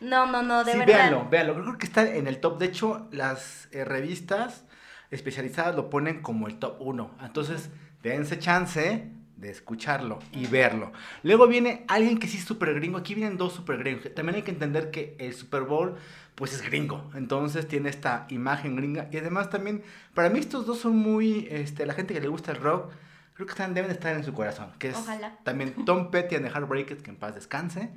No, 0.01 0.25
no, 0.25 0.41
no, 0.41 0.63
de 0.63 0.73
sí, 0.73 0.79
verdad. 0.79 0.95
Véanlo, 0.95 1.29
véanlo. 1.29 1.53
Creo 1.55 1.77
que 1.77 1.85
está 1.85 2.01
en 2.03 2.27
el 2.27 2.39
top. 2.39 2.59
De 2.59 2.65
hecho, 2.65 3.07
las 3.11 3.69
eh, 3.71 3.85
revistas 3.85 4.65
especializadas 5.11 5.75
lo 5.75 5.89
ponen 5.89 6.21
como 6.21 6.47
el 6.47 6.57
top 6.57 6.77
1. 6.79 7.11
Entonces, 7.21 7.69
dense 8.01 8.39
chance 8.39 9.11
de 9.35 9.49
escucharlo 9.49 10.19
y 10.31 10.45
verlo. 10.45 10.91
Luego 11.23 11.47
viene 11.47 11.83
alguien 11.87 12.19
que 12.19 12.27
sí 12.27 12.37
es 12.37 12.45
súper 12.45 12.73
gringo. 12.75 12.97
Aquí 12.97 13.13
vienen 13.13 13.37
dos 13.37 13.53
súper 13.53 13.79
gringos. 13.79 14.13
También 14.13 14.35
hay 14.35 14.41
que 14.43 14.51
entender 14.51 14.91
que 14.91 15.15
el 15.19 15.33
Super 15.33 15.63
Bowl, 15.63 15.95
pues 16.35 16.53
es 16.53 16.61
gringo. 16.61 17.09
Entonces 17.15 17.67
tiene 17.67 17.89
esta 17.89 18.25
imagen 18.29 18.75
gringa. 18.75 19.09
Y 19.11 19.17
además 19.17 19.49
también, 19.49 19.83
para 20.13 20.29
mí 20.29 20.39
estos 20.39 20.65
dos 20.65 20.79
son 20.79 20.95
muy, 20.95 21.47
este, 21.51 21.85
la 21.85 21.93
gente 21.93 22.13
que 22.13 22.21
le 22.21 22.27
gusta 22.27 22.51
el 22.51 22.59
rock, 22.59 22.91
creo 23.33 23.47
que 23.47 23.51
están, 23.51 23.73
deben 23.73 23.91
estar 23.91 24.15
en 24.15 24.23
su 24.23 24.33
corazón. 24.33 24.71
Que 24.77 24.89
es 24.89 24.95
Ojalá. 24.95 25.37
también 25.43 25.85
Tom 25.85 26.11
Petty 26.11 26.35
and 26.35 26.45
the 26.45 26.51
Heartbreakers, 26.51 27.01
que 27.01 27.09
en 27.09 27.17
paz 27.17 27.35
descanse. 27.35 27.89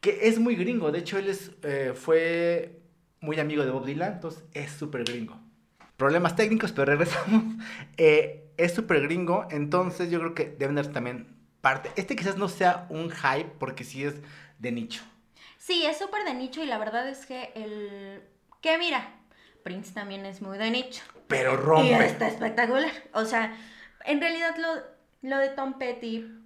Que 0.00 0.28
es 0.28 0.40
muy 0.40 0.56
gringo. 0.56 0.90
De 0.90 0.98
hecho, 0.98 1.18
él 1.18 1.28
es, 1.28 1.52
eh, 1.62 1.92
fue 1.94 2.80
muy 3.20 3.38
amigo 3.38 3.64
de 3.64 3.70
Bob 3.70 3.86
Dylan. 3.86 4.14
Entonces 4.14 4.42
es 4.54 4.72
súper 4.72 5.04
gringo 5.04 5.38
problemas 6.00 6.34
técnicos, 6.34 6.72
pero 6.72 6.86
regresamos. 6.86 7.44
Eh, 7.96 8.50
es 8.56 8.74
súper 8.74 9.02
gringo, 9.02 9.46
entonces 9.50 10.10
yo 10.10 10.18
creo 10.20 10.34
que 10.34 10.56
deben 10.58 10.76
dar 10.76 10.86
también 10.86 11.36
parte. 11.60 11.90
Este 11.96 12.16
quizás 12.16 12.36
no 12.36 12.48
sea 12.48 12.86
un 12.88 13.10
hype 13.10 13.52
porque 13.58 13.84
sí 13.84 14.04
es 14.04 14.14
de 14.58 14.72
nicho. 14.72 15.02
Sí, 15.58 15.84
es 15.84 15.98
súper 15.98 16.24
de 16.24 16.32
nicho 16.32 16.62
y 16.62 16.66
la 16.66 16.78
verdad 16.78 17.06
es 17.08 17.26
que 17.26 17.52
el... 17.54 18.22
Que 18.62 18.78
mira, 18.78 19.06
Prince 19.62 19.92
también 19.92 20.24
es 20.24 20.40
muy 20.40 20.56
de 20.56 20.70
nicho. 20.70 21.02
Pero 21.28 21.56
rompe. 21.56 21.88
Y 21.88 21.92
está 21.92 22.28
espectacular. 22.28 22.90
O 23.12 23.26
sea, 23.26 23.54
en 24.06 24.20
realidad 24.20 24.56
lo, 24.56 25.28
lo 25.28 25.38
de 25.38 25.50
Tom 25.50 25.78
Petty 25.78 26.40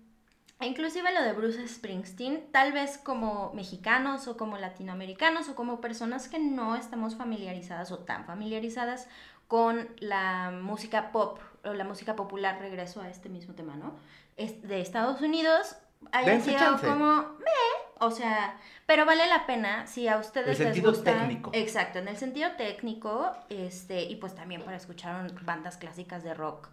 inclusive 0.65 1.13
lo 1.13 1.23
de 1.23 1.33
Bruce 1.33 1.67
Springsteen, 1.69 2.51
tal 2.51 2.73
vez 2.73 2.99
como 2.99 3.53
mexicanos 3.55 4.29
o 4.29 4.37
como 4.37 4.59
latinoamericanos 4.59 5.49
o 5.49 5.55
como 5.55 5.81
personas 5.81 6.29
que 6.29 6.39
no 6.39 6.77
estamos 6.77 7.17
familiarizadas 7.17 7.93
o 7.93 7.99
tan 7.99 8.25
familiarizadas 8.25 9.09
con 9.55 9.89
la 10.01 10.51
música 10.51 11.13
pop 11.13 11.39
o 11.65 11.75
la 11.75 11.85
música 11.85 12.17
popular, 12.17 12.59
regreso 12.59 13.01
a 13.01 13.09
este 13.09 13.29
mismo 13.29 13.55
tema, 13.55 13.77
¿no? 13.77 13.95
Es 14.37 14.61
de 14.67 14.81
Estados 14.81 15.21
Unidos, 15.21 15.77
haya 16.11 16.41
sido 16.41 16.77
como, 16.81 17.23
me, 17.39 18.01
o 18.01 18.11
sea, 18.11 18.59
pero 18.85 19.07
vale 19.07 19.29
la 19.29 19.47
pena 19.47 19.87
si 19.87 20.09
a 20.09 20.19
ustedes 20.19 20.59
el 20.59 20.67
sentido 20.75 20.93
técnico. 21.01 21.53
Exacto, 21.55 22.01
en 22.01 22.09
el 22.09 22.17
sentido 22.17 22.51
técnico, 22.57 23.31
este, 23.49 24.03
y 24.03 24.17
pues 24.17 24.35
también 24.35 24.65
para 24.65 24.77
escuchar 24.77 25.33
bandas 25.45 25.77
clásicas 25.77 26.25
de 26.25 26.35
rock 26.35 26.71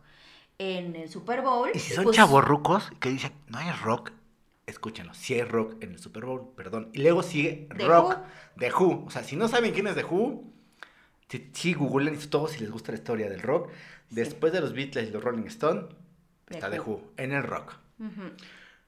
en 0.57 0.95
el 0.95 1.07
Super 1.07 1.43
Bowl. 1.43 1.69
Y 1.75 1.77
si 1.77 1.93
son 1.93 2.05
pues, 2.05 2.15
chavorrucos 2.15 2.89
que 2.99 3.09
dicen, 3.09 3.31
no 3.45 3.59
hay 3.59 3.69
rock, 3.83 4.11
escúchenlo, 4.65 5.13
si 5.13 5.35
hay 5.35 5.43
rock 5.43 5.75
en 5.83 5.91
el 5.91 5.99
Super 5.99 6.25
Bowl, 6.25 6.51
perdón. 6.57 6.89
Y 6.93 7.03
luego 7.03 7.21
sigue 7.21 7.67
rock 7.69 8.17
de 8.55 8.73
Who. 8.73 9.05
O 9.05 9.11
sea, 9.11 9.23
si 9.23 9.35
no 9.35 9.47
saben 9.47 9.71
quién 9.71 9.85
es 9.85 9.95
de 9.95 10.03
Who, 10.03 10.51
sí, 11.53 11.73
googleen 11.73 12.17
todo 12.29 12.47
si 12.47 12.59
les 12.59 12.71
gusta 12.71 12.91
la 12.91 12.97
historia 12.97 13.29
del 13.29 13.41
rock. 13.41 13.69
Después 14.09 14.51
de 14.51 14.61
los 14.61 14.73
Beatles 14.73 15.09
y 15.09 15.11
los 15.11 15.23
Rolling 15.23 15.47
Stones, 15.47 15.85
está 16.49 16.69
de 16.69 16.79
Who, 16.79 17.13
en 17.17 17.31
el 17.31 17.43
rock. 17.43 17.75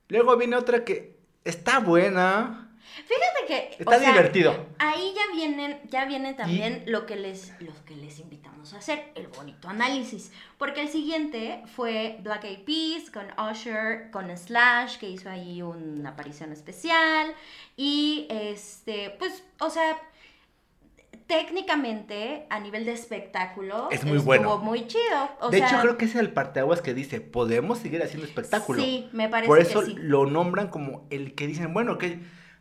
Luego 0.09 0.37
viene 0.37 0.55
otra 0.55 0.83
que 0.83 1.17
está 1.43 1.79
buena. 1.79 2.69
Fíjate 2.95 3.45
que 3.47 3.75
está 3.79 3.97
divertido. 3.97 4.67
Ahí 4.77 5.13
ya 5.15 5.33
vienen, 5.33 5.79
ya 5.89 6.05
viene 6.05 6.33
también 6.33 6.83
lo 6.85 7.05
que 7.05 7.15
les, 7.15 7.53
que 7.85 7.95
les 7.95 8.19
invitamos 8.19 8.73
a 8.73 8.77
hacer, 8.77 9.11
el 9.15 9.27
bonito 9.27 9.69
análisis, 9.69 10.31
porque 10.57 10.81
el 10.81 10.89
siguiente 10.89 11.63
fue 11.75 12.17
Black 12.21 12.43
Eyed 12.43 12.65
Peas 12.65 13.09
con 13.09 13.25
Usher, 13.49 14.11
con 14.11 14.35
Slash 14.35 14.97
que 14.97 15.09
hizo 15.09 15.29
ahí 15.29 15.61
una 15.61 16.09
aparición 16.09 16.51
especial 16.51 17.33
y 17.77 18.27
este, 18.29 19.15
pues, 19.17 19.43
o 19.59 19.69
sea, 19.69 19.97
técnicamente, 21.27 22.45
a 22.49 22.59
nivel 22.59 22.85
de 22.85 22.93
espectáculo, 22.93 23.89
es 23.91 24.05
muy 24.05 24.17
bueno. 24.17 24.57
muy 24.57 24.87
chido. 24.87 25.49
de 25.51 25.57
hecho, 25.57 25.79
creo 25.81 25.97
que 25.97 26.05
es 26.05 26.15
el 26.15 26.31
parteaguas 26.31 26.81
que 26.81 26.93
dice, 26.93 27.21
podemos 27.21 27.79
seguir 27.79 28.03
haciendo 28.03 28.25
espectáculo. 28.25 28.81
Sí, 28.81 29.09
me 29.13 29.29
parece 29.29 29.47
Por 29.47 29.59
eso 29.59 29.81
que 29.81 29.87
sí. 29.87 29.95
lo 29.97 30.25
nombran 30.25 30.69
como 30.69 31.07
el 31.09 31.35
que 31.35 31.47
dicen, 31.47 31.73
bueno, 31.73 31.97
que 31.97 32.19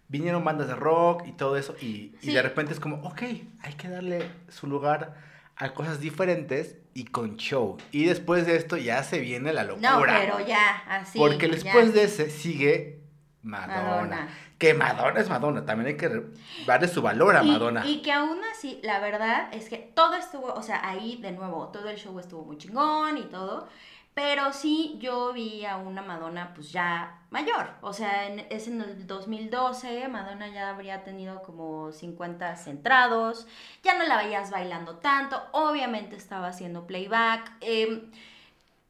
vinieron 0.09 0.45
bandas 0.45 0.69
de 0.69 0.75
rock 0.75 1.25
y 1.27 1.33
todo 1.33 1.57
eso, 1.57 1.75
y, 1.81 2.15
y, 2.21 2.33
de 2.33 2.43
repente 2.43 2.73
es 2.73 2.81
como, 2.81 2.97
ok, 2.97 3.23
hay 3.63 3.73
que 3.77 3.89
darle 3.89 4.29
su 4.49 4.67
lugar 4.67 5.15
a 5.57 5.75
cosas 5.75 6.01
diferentes 6.01 6.77
y 6.95 7.05
con 7.05 7.37
show. 7.37 7.79
Y 7.91 8.05
después 8.05 8.47
de 8.47 8.57
esto 8.57 8.77
ya 8.77 9.03
se 9.03 9.21
viene 9.21 9.53
la 9.53 9.65
locura. 9.65 9.93
No, 9.93 10.03
pero 10.03 10.47
ya, 10.47 10.83
así. 10.89 11.19
Porque 11.19 11.49
después 11.49 11.95
de 11.95 12.05
ese 12.05 12.31
sigue 12.31 13.02
Madonna. 13.43 14.29
Que 14.59 14.75
Madonna 14.75 15.21
es 15.21 15.29
Madonna, 15.29 15.65
también 15.65 15.89
hay 15.89 15.97
que 15.97 16.23
darle 16.67 16.89
su 16.89 17.03
valor 17.03 17.37
a 17.37 17.43
Madonna. 17.43 17.85
Y 17.85 18.03
que 18.03 18.13
aún 18.13 18.39
así, 18.53 18.81
la 18.83 19.01
verdad 19.01 19.49
es 19.53 19.69
que 19.69 19.79
todo 19.79 20.15
estuvo, 20.15 20.53
o 20.55 20.63
sea, 20.63 20.89
ahí 20.89 21.21
de 21.21 21.33
nuevo, 21.33 21.69
todo 21.69 21.89
el 21.89 21.97
show 21.97 22.19
estuvo 22.19 22.45
muy 22.45 22.59
chingón 22.59 23.19
y 23.19 23.25
todo. 23.25 23.69
Pero 24.15 24.53
sí, 24.53 24.99
yo 25.01 25.33
vi 25.33 25.65
a 25.65 25.79
una 25.79 26.03
Madonna 26.03 26.53
pues 26.55 26.71
ya 26.71 27.23
mayor. 27.31 27.71
O 27.81 27.95
sea, 27.95 28.27
es 28.29 28.69
en 28.69 28.83
el 28.83 29.07
2012, 29.07 30.07
Madonna 30.09 30.49
ya 30.49 30.69
habría 30.69 31.03
tenido 31.03 31.43
como 31.43 31.93
50 31.93 32.57
centrados. 32.57 33.47
Ya 33.83 33.97
no 33.97 34.05
la 34.05 34.19
veías 34.19 34.51
bailando 34.51 34.97
tanto. 34.97 35.43
Obviamente 35.53 36.15
estaba 36.17 36.49
haciendo 36.49 36.87
playback. 36.87 37.53
Em, 37.63 38.11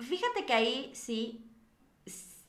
fíjate 0.01 0.45
que 0.45 0.55
ahí 0.55 0.91
sí, 0.93 1.49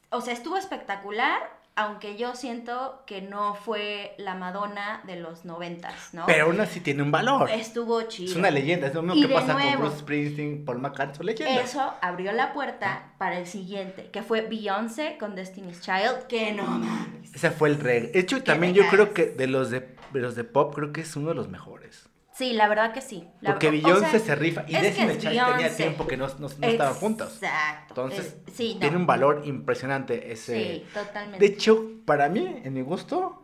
o 0.10 0.22
sea, 0.22 0.34
estuvo 0.34 0.58
espectacular 0.58 1.63
aunque 1.76 2.18
yo 2.18 2.36
siento 2.36 3.04
que 3.08 3.22
no 3.22 3.56
fue 3.56 4.14
la 4.18 4.36
Madonna 4.36 5.02
de 5.06 5.16
los 5.16 5.44
noventas, 5.44 6.14
¿no? 6.14 6.26
Pero 6.28 6.46
aún 6.46 6.60
así 6.62 6.80
tiene 6.80 7.02
un 7.02 7.12
valor. 7.12 7.50
Estuvo 7.50 8.02
chido. 8.04 8.32
Es 8.32 8.38
una 8.38 8.52
leyenda, 8.52 8.88
es 8.88 8.94
lo 8.94 9.02
mismo 9.02 9.28
que 9.28 9.34
pasa 9.34 9.54
con 9.54 9.82
Bruce 9.82 10.00
Springsteen, 10.00 10.66
Paul 10.66 10.80
McCartney, 10.80 11.26
leyenda. 11.26 11.62
Eso 11.62 11.94
abrió 12.02 12.32
la 12.32 12.54
puerta 12.54 13.14
para 13.18 13.40
el 13.40 13.48
siguiente, 13.48 14.10
que 14.12 14.22
fue 14.22 14.42
Beyoncé 14.42 15.18
con 15.20 15.36
Destiny's 15.36 15.82
Child, 15.82 16.28
que 16.28 16.52
no 16.52 16.64
mames. 16.66 17.34
Ese 17.34 17.50
fue 17.50 17.70
el 17.70 17.80
rey. 17.80 18.08
De 18.08 18.20
hecho, 18.20 18.44
también 18.44 18.74
yo 18.74 18.84
creo 18.90 19.14
que 19.14 19.26
de 19.26 19.48
los 19.48 19.72
de, 19.72 19.96
los 20.14 20.36
de 20.36 20.44
pop, 20.44 20.76
creo 20.76 20.94
que 20.94 21.02
es 21.02 21.16
uno 21.16 21.30
de 21.30 21.36
los 21.36 21.50
mejores. 21.50 22.10
Sí, 22.34 22.54
la 22.54 22.68
verdad 22.68 22.94
que 22.94 23.02
sí. 23.02 23.28
La- 23.42 23.52
Porque 23.52 23.68
o- 23.68 23.70
o 23.70 23.74
Beyoncé 23.74 24.10
sea, 24.10 24.20
se 24.20 24.36
rifa 24.36 24.64
y 24.68 24.74
Destiny 24.74 25.12
es 25.12 25.18
Child 25.20 25.46
tenía 25.52 25.76
tiempo 25.76 26.08
que 26.08 26.18
no, 26.18 26.28
no, 26.28 26.48
no 26.60 26.68
estaban 26.68 26.94
juntos. 26.96 27.34
Exacto. 27.36 27.86
Entonces, 27.90 28.38
Eh, 28.48 28.52
sí, 28.54 28.74
no. 28.76 28.80
tiene 28.80 28.98
un 28.98 29.06
valor 29.06 29.42
impresionante 29.46 30.32
ese. 30.32 30.56
Sí, 30.64 30.86
totalmente. 30.94 31.40
De 31.40 31.46
hecho, 31.54 31.84
para 32.06 32.30
mí, 32.30 32.62
en 32.64 32.74
mi 32.74 32.82
gusto, 32.82 33.42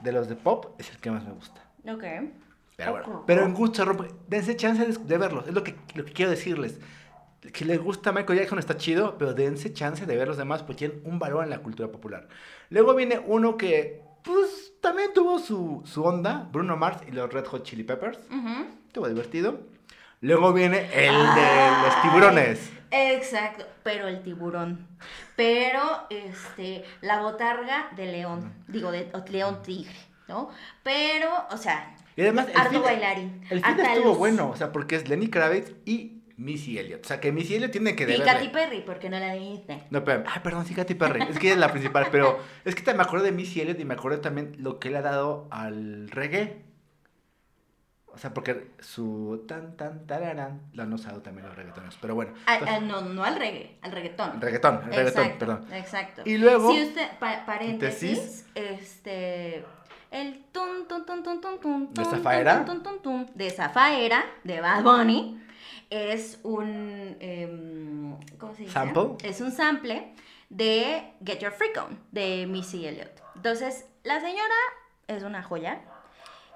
de 0.00 0.12
los 0.12 0.28
de 0.28 0.34
pop, 0.36 0.74
es 0.80 0.90
el 0.90 0.98
que 0.98 1.10
más 1.10 1.24
me 1.24 1.32
gusta. 1.32 1.60
Ok. 1.88 2.04
Pero 2.76 2.92
bueno, 2.92 3.06
Ojo. 3.08 3.24
pero 3.26 3.44
en 3.44 3.54
gusto. 3.54 3.84
Dense 4.28 4.56
chance 4.56 4.84
de, 4.84 4.92
de 4.92 5.18
verlos. 5.18 5.46
Es 5.48 5.54
lo 5.54 5.64
que, 5.64 5.74
lo 5.94 6.04
que 6.04 6.12
quiero 6.12 6.30
decirles. 6.30 6.78
Que 7.52 7.64
les 7.64 7.80
gusta 7.80 8.10
Michael 8.12 8.38
Jackson 8.40 8.58
está 8.58 8.76
chido, 8.76 9.16
pero 9.16 9.32
dense 9.32 9.72
chance 9.72 10.04
de 10.06 10.16
ver 10.16 10.26
los 10.28 10.36
demás 10.36 10.62
porque 10.62 10.86
tienen 10.88 11.00
un 11.04 11.18
valor 11.20 11.44
en 11.44 11.50
la 11.50 11.58
cultura 11.60 11.90
popular. 11.90 12.28
Luego 12.70 12.94
viene 12.94 13.18
uno 13.24 13.56
que, 13.56 14.02
pues, 14.22 14.72
también 14.80 15.12
tuvo 15.14 15.38
su, 15.38 15.82
su 15.84 16.04
onda: 16.04 16.48
Bruno 16.52 16.76
Mars 16.76 17.00
y 17.06 17.12
los 17.12 17.32
Red 17.32 17.46
Hot 17.46 17.62
Chili 17.64 17.84
Peppers. 17.84 18.18
Ujú. 18.30 18.66
Estuvo 18.86 19.08
divertido. 19.08 19.60
Luego 20.20 20.52
viene 20.52 20.88
el 20.92 21.14
de 21.14 21.70
los 21.84 22.02
tiburones. 22.02 22.72
Exacto, 22.90 23.64
pero 23.82 24.08
el 24.08 24.22
tiburón. 24.22 24.88
Pero, 25.36 26.06
este, 26.10 26.84
la 27.02 27.20
botarga 27.22 27.88
de 27.94 28.06
león. 28.06 28.52
Digo, 28.66 28.90
de 28.90 29.10
león 29.30 29.62
tigre, 29.62 29.94
¿no? 30.26 30.50
Pero, 30.82 31.30
o 31.50 31.56
sea, 31.56 31.94
Y 32.16 32.22
además, 32.22 32.48
el 32.48 32.60
fin, 32.70 32.82
bailarín. 32.82 33.46
el 33.50 33.64
fin 33.64 33.78
estuvo 33.80 34.14
bueno, 34.16 34.48
o 34.50 34.56
sea, 34.56 34.72
porque 34.72 34.96
es 34.96 35.08
Lenny 35.08 35.28
Kravitz 35.28 35.72
y 35.84 36.17
Missy 36.38 36.78
Elliott. 36.78 37.04
O 37.04 37.08
sea, 37.08 37.20
que 37.20 37.32
Missy 37.32 37.56
Elliott 37.56 37.72
tiene 37.72 37.94
que 37.94 38.04
Y 38.04 38.06
deberle. 38.06 38.32
Katy 38.32 38.48
Perry, 38.48 38.82
porque 38.86 39.10
no 39.10 39.18
la 39.18 39.32
dijiste. 39.34 39.82
No, 39.90 40.04
pero, 40.04 40.22
ah, 40.26 40.40
perdón, 40.42 40.64
sí, 40.64 40.74
Katy 40.74 40.94
Perry. 40.94 41.22
Es 41.28 41.38
que 41.38 41.48
ella 41.48 41.54
es 41.54 41.60
la 41.60 41.70
principal, 41.72 42.06
pero 42.12 42.38
es 42.64 42.74
que 42.74 42.94
me 42.94 43.02
acuerdo 43.02 43.24
de 43.26 43.32
Missy 43.32 43.60
Elliott 43.60 43.78
y 43.80 43.84
me 43.84 43.94
acuerdo 43.94 44.20
también 44.20 44.54
lo 44.58 44.78
que 44.78 44.88
le 44.90 44.98
ha 44.98 45.02
dado 45.02 45.48
al 45.50 46.08
reggae. 46.10 46.64
O 48.06 48.18
sea, 48.20 48.32
porque 48.34 48.70
su 48.80 49.44
tan, 49.46 49.76
tan, 49.76 50.06
tararán 50.06 50.62
lo 50.72 50.82
han 50.82 50.92
usado 50.92 51.20
también 51.22 51.46
los 51.46 51.54
reggaetoneros. 51.56 51.98
Pero 52.00 52.14
bueno, 52.16 52.32
Ah, 52.46 52.54
entonces, 52.54 52.76
ah, 52.78 52.84
no, 52.84 53.00
no 53.02 53.22
al 53.22 53.36
reggae, 53.36 53.78
al 53.82 53.92
reggaetón. 53.92 54.40
reggaetón, 54.40 54.74
el 54.76 54.82
reggaetón, 54.96 55.06
Exacto, 55.24 55.38
perdón. 55.38 55.66
Exacto. 55.72 56.22
Y 56.24 56.38
luego, 56.38 56.72
Si 56.72 56.82
usted, 56.82 57.08
pa- 57.20 57.44
paréntesis, 57.46 58.46
este, 58.56 59.64
el 60.10 60.44
tun, 60.52 60.88
tun, 60.88 61.04
tun, 61.06 61.22
tun, 61.22 61.40
tun, 61.40 61.60
tun, 61.60 61.94
¿De 61.94 62.04
Zafaera? 62.04 62.64
tun, 62.64 62.82
tun, 62.82 63.02
tun, 63.02 63.30
de 63.34 63.50
Zafaera, 63.50 64.24
de 64.42 64.60
Bad 64.60 64.82
Bunny, 64.82 65.40
es 65.90 66.40
un, 66.42 67.16
em, 67.20 68.16
¿cómo 68.38 68.54
se 68.54 68.62
dice? 68.62 68.72
¿Sample? 68.72 69.16
Es 69.22 69.40
un 69.40 69.52
sample 69.52 70.14
de 70.48 71.12
Get 71.24 71.40
Your 71.40 71.52
Freak 71.52 71.76
On, 71.76 71.98
de 72.10 72.46
Missy 72.46 72.86
Elliott. 72.86 73.20
Entonces, 73.36 73.86
la 74.04 74.20
señora 74.20 74.54
es 75.06 75.22
una 75.22 75.42
joya, 75.42 75.80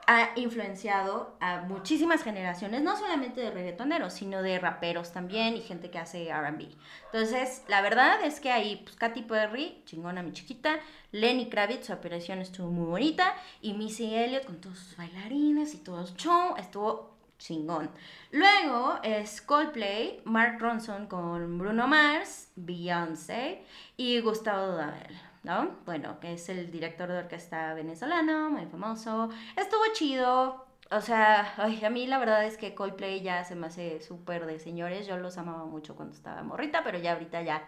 ha 0.06 0.30
influenciado 0.36 1.36
a 1.40 1.62
muchísimas 1.62 2.22
generaciones, 2.22 2.82
no 2.82 2.96
solamente 2.96 3.40
de 3.40 3.50
reggaetoneros, 3.50 4.12
sino 4.12 4.42
de 4.42 4.58
raperos 4.58 5.12
también 5.12 5.56
y 5.56 5.60
gente 5.60 5.90
que 5.90 5.98
hace 5.98 6.32
RB. 6.32 6.74
Entonces, 7.06 7.62
la 7.68 7.82
verdad 7.82 8.22
es 8.24 8.40
que 8.40 8.50
ahí, 8.50 8.80
pues, 8.84 8.96
Katy 8.96 9.22
Perry, 9.22 9.82
chingona 9.84 10.22
mi 10.22 10.32
chiquita, 10.32 10.80
Lenny 11.12 11.48
Kravitz, 11.48 11.86
su 11.86 11.92
operación 11.92 12.40
estuvo 12.40 12.70
muy 12.70 12.86
bonita, 12.86 13.34
y 13.60 13.74
Missy 13.74 14.14
Elliott 14.14 14.44
con 14.44 14.60
todos 14.60 14.78
sus 14.78 14.96
bailarines 14.96 15.74
y 15.74 15.78
todo 15.78 16.06
su 16.06 16.16
show, 16.16 16.56
estuvo 16.58 17.11
chingón. 17.42 17.90
Luego 18.30 18.98
es 19.02 19.42
Coldplay, 19.42 20.20
Mark 20.24 20.56
Ronson 20.60 21.06
con 21.06 21.58
Bruno 21.58 21.86
Mars, 21.88 22.50
Beyoncé 22.56 23.64
y 23.96 24.20
Gustavo 24.20 24.66
Dudamel, 24.68 25.18
¿no? 25.42 25.76
Bueno, 25.84 26.18
que 26.20 26.34
es 26.34 26.48
el 26.48 26.70
director 26.70 27.08
de 27.10 27.18
orquesta 27.18 27.74
venezolano, 27.74 28.50
muy 28.50 28.66
famoso. 28.66 29.28
Estuvo 29.56 29.82
chido. 29.92 30.66
O 30.90 31.00
sea, 31.00 31.54
ay, 31.56 31.82
a 31.84 31.90
mí 31.90 32.06
la 32.06 32.18
verdad 32.18 32.44
es 32.44 32.58
que 32.58 32.74
Coldplay 32.74 33.22
ya 33.22 33.44
se 33.44 33.54
me 33.54 33.66
hace 33.68 34.00
súper 34.02 34.44
de 34.44 34.58
señores. 34.58 35.06
Yo 35.06 35.16
los 35.16 35.38
amaba 35.38 35.64
mucho 35.64 35.96
cuando 35.96 36.14
estaba 36.14 36.42
morrita, 36.42 36.82
pero 36.84 36.98
ya 36.98 37.12
ahorita 37.14 37.40
ya 37.42 37.66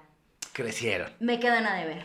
crecieron. 0.52 1.10
me 1.20 1.40
quedan 1.40 1.66
a 1.66 1.74
deber. 1.74 2.04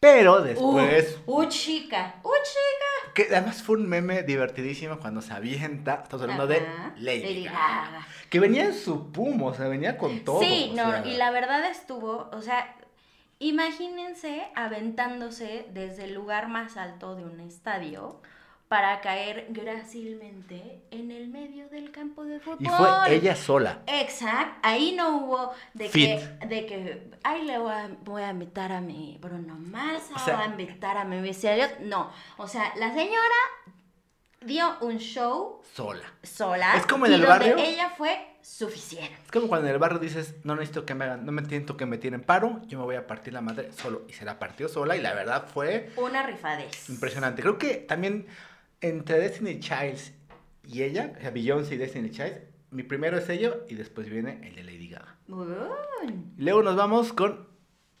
Pero 0.00 0.40
después, 0.42 1.18
Uh, 1.26 1.42
uh, 1.42 1.48
chica, 1.48 2.14
uh, 2.22 2.30
chica. 2.44 2.77
Que 3.18 3.34
además 3.34 3.64
fue 3.64 3.76
un 3.76 3.88
meme 3.88 4.22
divertidísimo 4.22 5.00
cuando 5.00 5.22
se 5.22 5.32
avienta, 5.32 6.02
estamos 6.04 6.22
hablando 6.22 6.44
Ajá, 6.44 6.52
de 6.94 7.02
Lady, 7.02 7.22
Lady 7.22 7.44
Gaga. 7.46 7.58
Gaga. 7.58 8.06
Que 8.30 8.38
venía 8.38 8.66
en 8.66 8.74
su 8.74 9.10
pum, 9.10 9.42
o 9.42 9.52
sea, 9.52 9.66
venía 9.66 9.98
con 9.98 10.20
todo. 10.20 10.40
Sí, 10.40 10.72
no, 10.76 10.88
sea, 10.88 11.04
y 11.04 11.16
la 11.16 11.32
verdad 11.32 11.68
estuvo, 11.68 12.30
o 12.32 12.42
sea, 12.42 12.76
imagínense 13.40 14.46
aventándose 14.54 15.66
desde 15.74 16.04
el 16.04 16.14
lugar 16.14 16.46
más 16.46 16.76
alto 16.76 17.16
de 17.16 17.24
un 17.24 17.40
estadio 17.40 18.20
para 18.68 19.00
caer 19.00 19.46
grácilmente 19.50 20.82
en 20.90 21.10
el 21.10 21.28
medio 21.28 21.68
del 21.70 21.90
campo 21.90 22.24
de 22.24 22.38
fútbol. 22.38 22.58
Y 22.60 22.66
fue 22.68 23.14
ella 23.14 23.34
sola. 23.34 23.78
Exacto, 23.86 24.58
ahí 24.62 24.92
no 24.94 25.16
hubo 25.18 25.52
de 25.74 25.88
Fit. 25.88 26.20
que, 26.40 26.46
de 26.46 26.66
que, 26.66 27.10
ay, 27.24 27.44
le 27.44 27.58
voy 27.58 27.72
a, 27.72 27.88
voy 28.04 28.22
a 28.22 28.30
invitar 28.30 28.72
a 28.72 28.80
mi 28.80 29.16
Bruno 29.20 29.54
Mars, 29.58 30.04
O 30.14 30.18
sea- 30.18 30.36
voy 30.36 30.44
a 30.44 30.48
invitar 30.48 30.96
a 30.98 31.04
mi 31.04 31.16
Elliott. 31.16 31.78
No, 31.80 32.10
o 32.36 32.46
sea, 32.46 32.72
la 32.76 32.92
señora 32.92 33.18
dio 34.40 34.76
un 34.82 34.98
show 34.98 35.62
Sola. 35.74 36.04
sola. 36.22 36.76
Es 36.76 36.86
como 36.86 37.06
en 37.06 37.12
y 37.12 37.14
el 37.16 37.20
donde 37.22 37.50
barrio. 37.52 37.56
ella 37.56 37.90
fue 37.96 38.36
suficiente. 38.42 39.16
Es 39.24 39.30
como 39.32 39.48
cuando 39.48 39.66
en 39.66 39.72
el 39.74 39.78
barrio 39.80 39.98
dices, 39.98 40.34
no 40.44 40.54
necesito 40.54 40.84
que 40.86 40.94
me 40.94 41.06
hagan, 41.06 41.24
no 41.26 41.32
me 41.32 41.44
siento 41.44 41.76
que 41.76 41.86
me 41.86 41.98
tienen 41.98 42.22
paro, 42.22 42.60
yo 42.66 42.78
me 42.78 42.84
voy 42.84 42.96
a 42.96 43.06
partir 43.06 43.32
la 43.32 43.40
madre 43.40 43.72
solo. 43.72 44.02
Y 44.08 44.12
se 44.12 44.24
la 44.24 44.38
partió 44.38 44.68
sola 44.68 44.96
y 44.96 45.00
la 45.00 45.14
verdad 45.14 45.46
fue 45.52 45.90
Una 45.96 46.22
rifadez. 46.22 46.88
impresionante. 46.88 47.42
Creo 47.42 47.58
que 47.58 47.74
también 47.76 48.26
entre 48.80 49.18
Destiny 49.18 49.60
Childs 49.60 50.12
y 50.66 50.82
ella, 50.82 51.12
o 51.16 51.20
sea, 51.20 51.30
Beyoncé 51.30 51.74
y 51.74 51.78
Destiny 51.78 52.10
Childs, 52.10 52.40
mi 52.70 52.82
primero 52.82 53.16
es 53.18 53.28
ella 53.28 53.54
y 53.68 53.74
después 53.74 54.08
viene 54.10 54.40
el 54.46 54.54
de 54.54 54.64
Lady 54.64 54.88
Gaga. 54.88 55.16
Uy, 55.28 56.14
luego 56.36 56.62
nos 56.62 56.76
vamos 56.76 57.12
con 57.12 57.46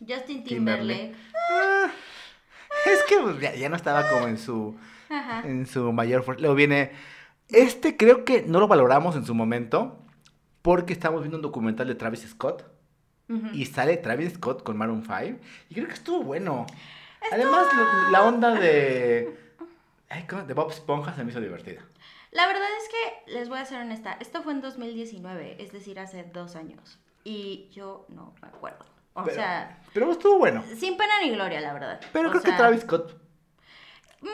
Justin 0.00 0.44
Timberlake. 0.44 0.98
Timberlake. 0.98 1.16
Ah, 1.50 1.90
es 2.86 3.02
que 3.08 3.18
pues, 3.20 3.40
ya, 3.40 3.54
ya 3.54 3.68
no 3.68 3.76
estaba 3.76 4.08
como 4.10 4.28
en 4.28 4.38
su, 4.38 4.76
Ajá. 5.08 5.48
en 5.48 5.66
su 5.66 5.92
mayor 5.92 6.22
fuerza. 6.22 6.42
Luego 6.42 6.54
viene, 6.54 6.92
este 7.48 7.96
creo 7.96 8.24
que 8.24 8.42
no 8.42 8.60
lo 8.60 8.68
valoramos 8.68 9.16
en 9.16 9.24
su 9.24 9.34
momento 9.34 10.04
porque 10.62 10.92
estamos 10.92 11.22
viendo 11.22 11.38
un 11.38 11.42
documental 11.42 11.86
de 11.88 11.94
Travis 11.94 12.28
Scott 12.28 12.64
y 13.52 13.66
sale 13.66 13.98
Travis 13.98 14.34
Scott 14.34 14.62
con 14.62 14.78
Maroon 14.78 15.02
5 15.02 15.38
y 15.68 15.74
creo 15.74 15.86
que 15.86 15.92
estuvo 15.94 16.22
bueno. 16.22 16.66
Además, 17.30 17.66
la 18.10 18.22
onda 18.22 18.54
de, 18.54 19.36
de 20.46 20.54
Bob 20.54 20.70
Esponja 20.70 21.14
se 21.14 21.24
me 21.24 21.30
hizo 21.30 21.40
divertida. 21.40 21.82
La 22.30 22.46
verdad 22.46 22.68
es 22.82 22.88
que, 22.88 23.32
les 23.32 23.48
voy 23.48 23.58
a 23.58 23.64
ser 23.64 23.80
honesta, 23.80 24.16
esto 24.20 24.42
fue 24.42 24.52
en 24.52 24.60
2019, 24.60 25.62
es 25.62 25.72
decir, 25.72 25.98
hace 25.98 26.24
dos 26.24 26.56
años. 26.56 26.98
Y 27.24 27.68
yo 27.72 28.06
no 28.08 28.34
me 28.42 28.48
acuerdo. 28.48 28.84
O 29.14 29.24
Pero, 29.24 29.34
sea, 29.34 29.82
pero 29.92 30.12
estuvo 30.12 30.38
bueno. 30.38 30.62
sin 30.76 30.96
pena 30.96 31.20
ni 31.22 31.30
gloria, 31.30 31.60
la 31.60 31.72
verdad. 31.72 32.00
Pero 32.12 32.28
O 32.28 32.30
creo 32.30 32.42
que 32.42 32.52
Travis 32.52 32.82
Scott, 32.82 33.20
mm, 34.20 34.28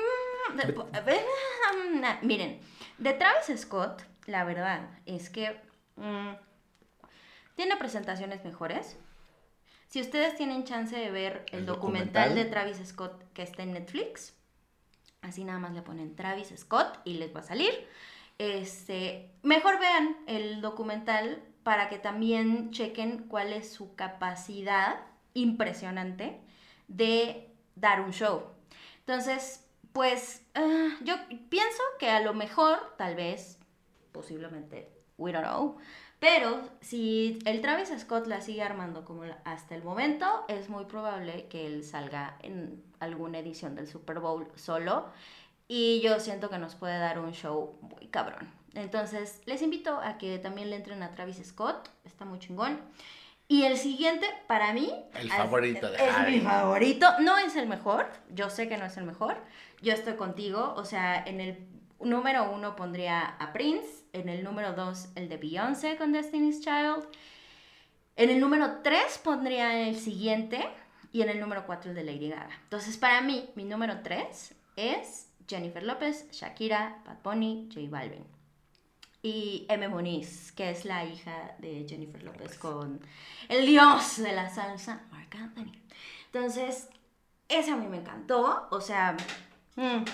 Miren, 2.22 2.60
de 2.98 3.12
Travis 3.14 3.60
Scott, 3.60 4.02
la 4.26 4.44
verdad 4.44 4.88
es 5.06 5.30
que 5.30 5.60
mm, 5.96 6.32
tiene 7.56 7.76
presentaciones 7.76 8.44
mejores. 8.44 8.96
Si 9.88 10.00
ustedes 10.00 10.34
tienen 10.36 10.64
chance 10.64 10.94
de 10.96 11.10
ver 11.10 11.44
el, 11.52 11.60
El 11.60 11.66
documental, 11.66 12.30
documental. 12.30 12.34
de 12.34 12.44
Travis 12.44 12.88
Scott 12.88 13.22
que 13.32 13.42
está 13.42 13.62
en 13.62 13.72
Netflix, 13.72 14.34
así 15.24 15.44
nada 15.44 15.58
más 15.58 15.72
le 15.72 15.82
ponen 15.82 16.14
Travis 16.14 16.52
Scott 16.56 17.00
y 17.04 17.14
les 17.14 17.34
va 17.34 17.40
a 17.40 17.44
salir. 17.44 17.72
Este, 18.38 19.30
mejor 19.42 19.78
vean 19.78 20.16
el 20.26 20.60
documental 20.60 21.42
para 21.62 21.88
que 21.88 21.98
también 21.98 22.70
chequen 22.70 23.26
cuál 23.28 23.52
es 23.52 23.72
su 23.72 23.94
capacidad 23.94 25.00
impresionante 25.32 26.40
de 26.88 27.50
dar 27.74 28.00
un 28.00 28.12
show. 28.12 28.44
Entonces, 29.00 29.66
pues 29.92 30.44
ah, 30.54 30.88
yo 31.02 31.14
pienso 31.48 31.82
que 31.98 32.10
a 32.10 32.20
lo 32.20 32.34
mejor, 32.34 32.94
tal 32.96 33.14
vez, 33.16 33.58
posiblemente, 34.12 34.90
we 35.16 35.32
don't 35.32 35.44
know, 35.44 35.78
pero 36.18 36.62
si 36.80 37.38
el 37.44 37.60
Travis 37.60 37.92
Scott 37.98 38.26
la 38.26 38.40
sigue 38.40 38.62
armando 38.62 39.04
como 39.04 39.24
hasta 39.44 39.74
el 39.74 39.82
momento, 39.82 40.44
es 40.48 40.68
muy 40.68 40.84
probable 40.86 41.46
que 41.48 41.66
él 41.66 41.84
salga 41.84 42.36
en 42.42 42.82
alguna 43.00 43.38
edición 43.38 43.74
del 43.74 43.86
Super 43.88 44.20
Bowl 44.20 44.48
solo. 44.54 45.06
Y 45.68 46.00
yo 46.02 46.20
siento 46.20 46.50
que 46.50 46.58
nos 46.58 46.74
puede 46.74 46.98
dar 46.98 47.18
un 47.18 47.32
show 47.32 47.78
muy 47.80 48.06
cabrón. 48.08 48.50
Entonces, 48.74 49.40
les 49.46 49.62
invito 49.62 49.98
a 50.00 50.18
que 50.18 50.38
también 50.38 50.68
le 50.70 50.76
entren 50.76 51.02
a 51.02 51.10
Travis 51.10 51.40
Scott. 51.44 51.88
Está 52.04 52.24
muy 52.24 52.38
chingón. 52.38 52.80
Y 53.46 53.64
el 53.64 53.76
siguiente, 53.76 54.26
para 54.46 54.72
mí... 54.72 54.92
El 55.14 55.26
es- 55.28 55.34
favorito 55.34 55.90
de 55.90 55.96
Es 55.96 56.28
mi 56.28 56.40
favorito. 56.40 57.06
No 57.20 57.38
es 57.38 57.56
el 57.56 57.66
mejor. 57.66 58.06
Yo 58.30 58.50
sé 58.50 58.68
que 58.68 58.76
no 58.76 58.84
es 58.86 58.96
el 58.96 59.04
mejor. 59.04 59.36
Yo 59.82 59.92
estoy 59.92 60.14
contigo. 60.14 60.74
O 60.76 60.84
sea, 60.84 61.22
en 61.24 61.40
el 61.40 61.66
número 62.00 62.50
uno 62.50 62.74
pondría 62.76 63.20
a 63.20 63.52
Prince. 63.52 64.03
En 64.14 64.28
el 64.28 64.44
número 64.44 64.74
dos, 64.74 65.08
el 65.16 65.28
de 65.28 65.36
Beyoncé 65.36 65.96
con 65.96 66.12
Destiny's 66.12 66.60
Child. 66.60 67.04
En 68.14 68.30
el 68.30 68.38
número 68.38 68.78
tres 68.84 69.18
pondría 69.18 69.88
el 69.88 69.98
siguiente. 69.98 70.64
Y 71.12 71.22
en 71.22 71.30
el 71.30 71.40
número 71.40 71.66
cuatro, 71.66 71.90
el 71.90 71.96
de 71.96 72.04
Lady 72.04 72.28
Gaga. 72.28 72.56
Entonces, 72.62 72.96
para 72.96 73.20
mí, 73.20 73.50
mi 73.56 73.64
número 73.64 74.02
tres 74.02 74.54
es 74.76 75.28
Jennifer 75.48 75.82
López, 75.82 76.30
Shakira, 76.30 77.02
Bad 77.04 77.22
Bunny, 77.24 77.68
J 77.74 77.88
Balvin. 77.90 78.24
y 79.20 79.66
M. 79.68 79.88
Moniz, 79.88 80.52
que 80.52 80.70
es 80.70 80.84
la 80.84 81.04
hija 81.04 81.56
de 81.58 81.84
Jennifer 81.88 82.22
López 82.22 82.56
con 82.56 83.00
el 83.48 83.66
dios 83.66 84.18
de 84.18 84.32
la 84.32 84.48
salsa, 84.48 85.02
Mark 85.10 85.30
Anthony. 85.36 85.72
Entonces, 86.26 86.88
ese 87.48 87.72
a 87.72 87.76
mí 87.76 87.88
me 87.88 87.96
encantó, 87.96 88.68
o 88.70 88.80
sea, 88.80 89.16
mm. 89.76 90.04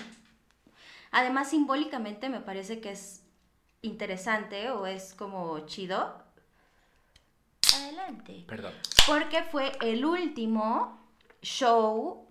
además 1.11 1.49
simbólicamente 1.49 2.29
me 2.29 2.39
parece 2.39 2.79
que 2.79 2.91
es 2.91 3.21
interesante 3.81 4.69
o 4.69 4.85
es 4.85 5.13
como 5.13 5.59
chido. 5.65 6.13
Adelante. 7.75 8.45
Perdón. 8.47 8.73
Porque 9.07 9.43
fue 9.43 9.71
el 9.81 10.05
último 10.05 10.99
show 11.41 12.27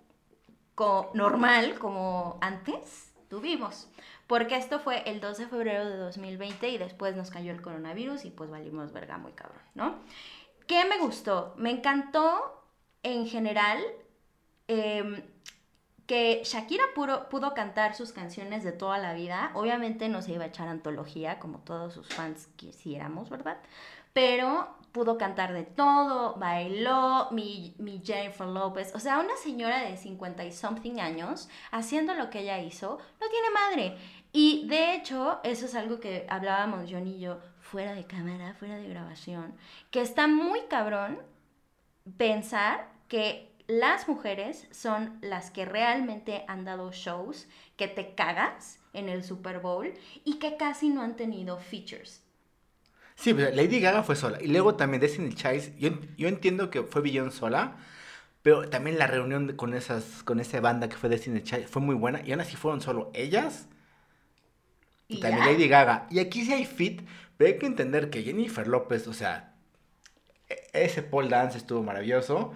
normal 1.15 1.79
como 1.79 2.39
antes 2.41 3.13
tuvimos. 3.29 3.89
Porque 4.27 4.57
esto 4.57 4.79
fue 4.79 5.03
el 5.11 5.21
2 5.21 5.39
de 5.39 5.47
febrero 5.47 5.89
de 5.89 5.97
2020 5.97 6.69
y 6.69 6.79
después 6.79 7.17
nos 7.17 7.31
cayó 7.31 7.53
el 7.53 7.61
coronavirus 7.61 8.25
y 8.25 8.31
pues 8.31 8.51
valimos 8.51 8.93
verga 8.93 9.19
muy 9.19 9.33
cabrón, 9.33 9.63
¿no? 9.75 9.97
¿Qué 10.67 10.85
me 10.85 10.99
gustó? 10.99 11.53
Me 11.57 11.71
encantó 11.71 12.65
en 13.03 13.27
general 13.27 13.83
em, 14.69 15.23
que 16.11 16.43
Shakira 16.43 16.83
pudo 16.93 17.55
cantar 17.55 17.95
sus 17.95 18.11
canciones 18.11 18.65
de 18.65 18.73
toda 18.73 18.99
la 18.99 19.15
vida. 19.15 19.53
Obviamente 19.55 20.09
no 20.09 20.23
se 20.23 20.33
iba 20.33 20.43
a 20.43 20.49
echar 20.49 20.67
antología 20.67 21.39
como 21.39 21.59
todos 21.61 21.95
sus 21.95 22.09
fans 22.09 22.49
quisiéramos, 22.57 23.31
¿verdad? 23.31 23.59
Pero 24.13 24.75
pudo 24.91 25.17
cantar 25.17 25.53
de 25.53 25.63
todo, 25.63 26.35
bailó, 26.35 27.29
mi, 27.31 27.77
Jennifer 28.05 28.49
López, 28.49 28.93
o 28.97 28.99
sea, 28.99 29.21
una 29.21 29.37
señora 29.37 29.83
de 29.83 29.97
50 29.97 30.45
y 30.47 30.51
something 30.51 30.99
años 30.99 31.49
haciendo 31.71 32.13
lo 32.15 32.29
que 32.29 32.41
ella 32.41 32.59
hizo, 32.59 32.99
no 33.21 33.29
tiene 33.29 33.51
madre. 33.51 33.97
Y 34.33 34.67
de 34.67 34.97
hecho, 34.97 35.39
eso 35.45 35.67
es 35.67 35.77
algo 35.77 36.01
que 36.01 36.27
hablábamos 36.29 36.91
John 36.91 37.07
y 37.07 37.21
yo 37.21 37.39
fuera 37.61 37.95
de 37.95 38.05
cámara, 38.05 38.55
fuera 38.55 38.79
de 38.79 38.89
grabación, 38.89 39.55
que 39.93 40.01
está 40.01 40.27
muy 40.27 40.63
cabrón 40.63 41.21
pensar 42.17 42.89
que 43.07 43.50
las 43.71 44.09
mujeres 44.09 44.67
son 44.73 45.19
las 45.21 45.51
que 45.51 45.65
realmente 45.65 46.45
han 46.49 46.65
dado 46.65 46.91
shows 46.91 47.47
que 47.77 47.87
te 47.87 48.15
cagas 48.15 48.81
en 48.93 49.09
el 49.09 49.23
Super 49.23 49.61
Bowl 49.61 49.93
y 50.25 50.39
que 50.39 50.57
casi 50.57 50.89
no 50.89 51.03
han 51.03 51.15
tenido 51.15 51.59
features. 51.59 52.23
Sí, 53.15 53.33
pero 53.33 53.55
Lady 53.55 53.81
Gaga 53.81 54.03
fue 54.03 54.17
sola. 54.17 54.43
Y 54.43 54.49
luego 54.49 54.75
también 54.75 55.01
Destiny 55.01 55.35
Child, 55.35 55.79
yo, 55.79 55.91
yo 56.17 56.29
entiendo 56.29 56.71
que 56.71 56.83
fue 56.83 57.01
Billon 57.01 57.31
sola, 57.31 57.77
pero 58.43 58.69
también 58.69 58.99
la 58.99 59.07
reunión 59.07 59.55
con, 59.57 59.75
esas, 59.75 60.25
con 60.25 60.41
esa 60.41 60.61
banda 60.61 60.89
que 60.89 60.97
fue 60.97 61.09
Destiny 61.09 61.43
Child 61.43 61.69
fue 61.69 61.81
muy 61.81 61.95
buena. 61.95 62.23
Y 62.25 62.33
aún 62.33 62.41
así 62.41 62.57
fueron 62.57 62.81
solo 62.81 63.11
ellas 63.15 63.69
y, 65.07 65.21
también 65.21 65.47
Lady 65.47 65.69
Gaga. 65.69 66.07
Y 66.11 66.19
aquí 66.19 66.45
sí 66.45 66.53
hay 66.53 66.65
fit, 66.65 67.03
pero 67.37 67.53
hay 67.53 67.59
que 67.59 67.67
entender 67.67 68.11
que 68.11 68.23
Jennifer 68.25 68.67
López, 68.67 69.07
o 69.07 69.13
sea, 69.13 69.55
e, 70.49 70.57
ese 70.73 71.03
pole 71.03 71.29
dance 71.29 71.59
estuvo 71.59 71.83
maravilloso. 71.85 72.53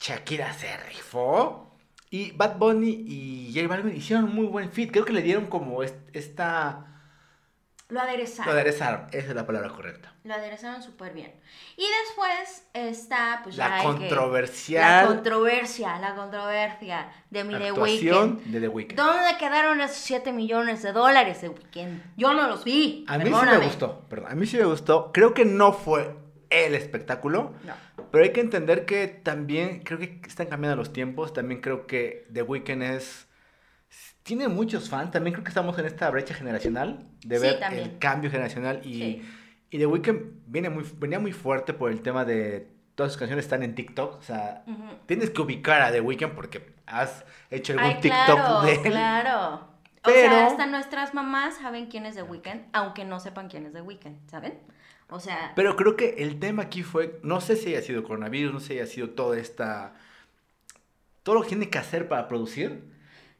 Shakira 0.00 0.52
se 0.52 0.76
rifó. 0.88 1.62
Y 2.10 2.30
Bad 2.32 2.56
Bunny 2.58 3.04
y 3.06 3.52
J 3.54 3.66
Balvin 3.68 3.96
hicieron 3.96 4.26
un 4.26 4.34
muy 4.34 4.46
buen 4.46 4.70
fit. 4.70 4.90
Creo 4.92 5.04
que 5.04 5.12
le 5.12 5.22
dieron 5.22 5.46
como 5.46 5.82
esta 5.82 6.86
lo 7.88 8.00
aderezaron. 8.00 8.46
Lo 8.46 8.52
aderezaron, 8.52 9.06
esa 9.12 9.28
es 9.28 9.34
la 9.34 9.46
palabra 9.46 9.68
correcta. 9.68 10.12
Lo 10.24 10.34
aderezaron 10.34 10.82
súper 10.82 11.12
bien. 11.12 11.32
Y 11.76 11.84
después 12.04 12.64
está, 12.72 13.40
pues 13.44 13.56
La 13.56 13.80
controversial. 13.80 15.02
la 15.04 15.06
controversia, 15.14 15.98
la 16.00 16.16
controversia 16.16 17.12
de 17.30 17.44
mi 17.44 17.54
The 17.56 17.70
Weeknd. 17.70 18.42
de 18.46 18.60
The 18.60 18.68
Weeknd. 18.68 18.96
¿Dónde 18.96 19.38
quedaron 19.38 19.80
esos 19.80 19.98
7 19.98 20.32
millones 20.32 20.82
de 20.82 20.92
dólares 20.92 21.42
de 21.42 21.50
Weeknd? 21.50 22.02
Yo 22.16 22.34
no 22.34 22.48
los 22.48 22.64
vi. 22.64 23.04
A 23.06 23.18
mí 23.18 23.24
sí 23.26 23.30
me 23.30 23.58
gustó, 23.58 24.00
perdón. 24.08 24.32
A 24.32 24.34
mí 24.34 24.46
sí 24.46 24.56
me 24.56 24.64
gustó. 24.64 25.12
Creo 25.12 25.32
que 25.32 25.44
no 25.44 25.72
fue 25.72 26.16
el 26.50 26.74
espectáculo. 26.74 27.54
No. 27.64 27.85
Pero 28.16 28.24
hay 28.24 28.32
que 28.32 28.40
entender 28.40 28.86
que 28.86 29.08
también, 29.08 29.80
creo 29.80 29.98
que 29.98 30.22
están 30.26 30.46
cambiando 30.46 30.74
los 30.74 30.90
tiempos. 30.90 31.34
También 31.34 31.60
creo 31.60 31.86
que 31.86 32.26
The 32.32 32.40
Weeknd 32.40 32.82
es 32.82 33.28
tiene 34.22 34.48
muchos 34.48 34.88
fans. 34.88 35.10
También 35.10 35.34
creo 35.34 35.44
que 35.44 35.50
estamos 35.50 35.78
en 35.78 35.84
esta 35.84 36.08
brecha 36.08 36.32
generacional 36.32 37.06
de 37.26 37.38
ver 37.38 37.58
el 37.74 37.98
cambio 37.98 38.30
generacional. 38.30 38.80
Y, 38.86 39.22
y 39.68 39.76
The 39.76 39.84
Weeknd 39.84 40.46
viene 40.46 40.70
muy, 40.70 40.86
venía 40.96 41.20
muy 41.20 41.32
fuerte 41.32 41.74
por 41.74 41.90
el 41.90 42.00
tema 42.00 42.24
de 42.24 42.70
todas 42.94 43.12
sus 43.12 43.18
canciones 43.18 43.44
están 43.44 43.62
en 43.62 43.74
TikTok. 43.74 44.18
O 44.18 44.22
sea, 44.22 44.64
tienes 45.04 45.28
que 45.28 45.42
ubicar 45.42 45.82
a 45.82 45.92
The 45.92 46.00
Weeknd 46.00 46.30
porque 46.30 46.74
has 46.86 47.22
hecho 47.50 47.74
algún 47.74 48.00
TikTok 48.00 48.62
de 48.64 48.72
él. 48.76 48.80
Claro. 48.92 49.75
Pero... 50.06 50.34
O 50.34 50.38
sea, 50.38 50.46
hasta 50.46 50.66
nuestras 50.66 51.14
mamás 51.14 51.56
saben 51.56 51.86
quién 51.86 52.06
es 52.06 52.14
The 52.14 52.22
Weeknd, 52.22 52.66
aunque 52.72 53.04
no 53.04 53.20
sepan 53.20 53.48
quién 53.48 53.66
es 53.66 53.72
The 53.72 53.82
Weeknd, 53.82 54.30
¿saben? 54.30 54.58
O 55.08 55.20
sea. 55.20 55.52
Pero 55.54 55.76
creo 55.76 55.96
que 55.96 56.16
el 56.18 56.40
tema 56.40 56.64
aquí 56.64 56.82
fue. 56.82 57.20
No 57.22 57.40
sé 57.40 57.56
si 57.56 57.68
haya 57.68 57.82
sido 57.82 58.02
coronavirus, 58.02 58.52
no 58.52 58.60
sé 58.60 58.66
si 58.66 58.72
haya 58.74 58.86
sido 58.86 59.10
toda 59.10 59.38
esta. 59.38 59.94
Todo 61.22 61.36
lo 61.36 61.42
que 61.42 61.48
tiene 61.48 61.70
que 61.70 61.78
hacer 61.78 62.08
para 62.08 62.26
producir 62.28 62.96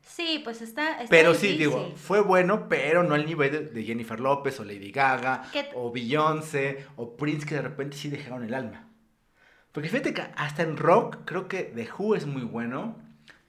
Sí, 0.07 0.41
pues 0.45 0.63
está. 0.63 0.99
pero 1.11 1.35
sí, 1.35 1.59
digo, 1.59 1.93
fue 1.97 2.21
bueno, 2.21 2.69
pero 2.69 3.03
no 3.03 3.15
al 3.15 3.27
nivel 3.27 3.73
de, 3.75 3.83
Jennifer 3.83 4.19
López 4.21 4.59
o 4.61 4.65
Lady 4.65 4.93
Gaga 4.93 5.51
o 5.75 5.91
Beyoncé 5.91 6.87
o 6.97 7.17
Prince 7.17 7.45
que 7.45 7.57
de 7.57 7.63
repente 7.63 7.97
sí 7.97 8.09
dejaron 8.09 8.45
el 8.45 8.55
alma. 8.55 8.89
Porque 9.73 9.89
fíjate 9.89 10.15
que 10.15 10.23
hasta 10.37 10.63
en 10.63 10.77
rock 10.77 11.19
creo 11.25 11.49
que 11.49 11.65
The 11.65 11.89
Who 11.99 12.15
es 12.15 12.25
muy 12.25 12.43
bueno, 12.43 12.97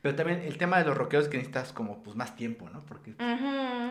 pero 0.08 0.16
también 0.16 0.42
el 0.44 0.58
tema 0.58 0.80
de 0.80 0.86
los 0.86 0.96
rockeos 0.96 1.28
que 1.28 1.36
necesitas 1.36 1.74
como 1.74 2.02
pues 2.02 2.16
más 2.16 2.38
tiempo, 2.38 2.70
¿no? 2.70 2.82
Porque 2.86 3.14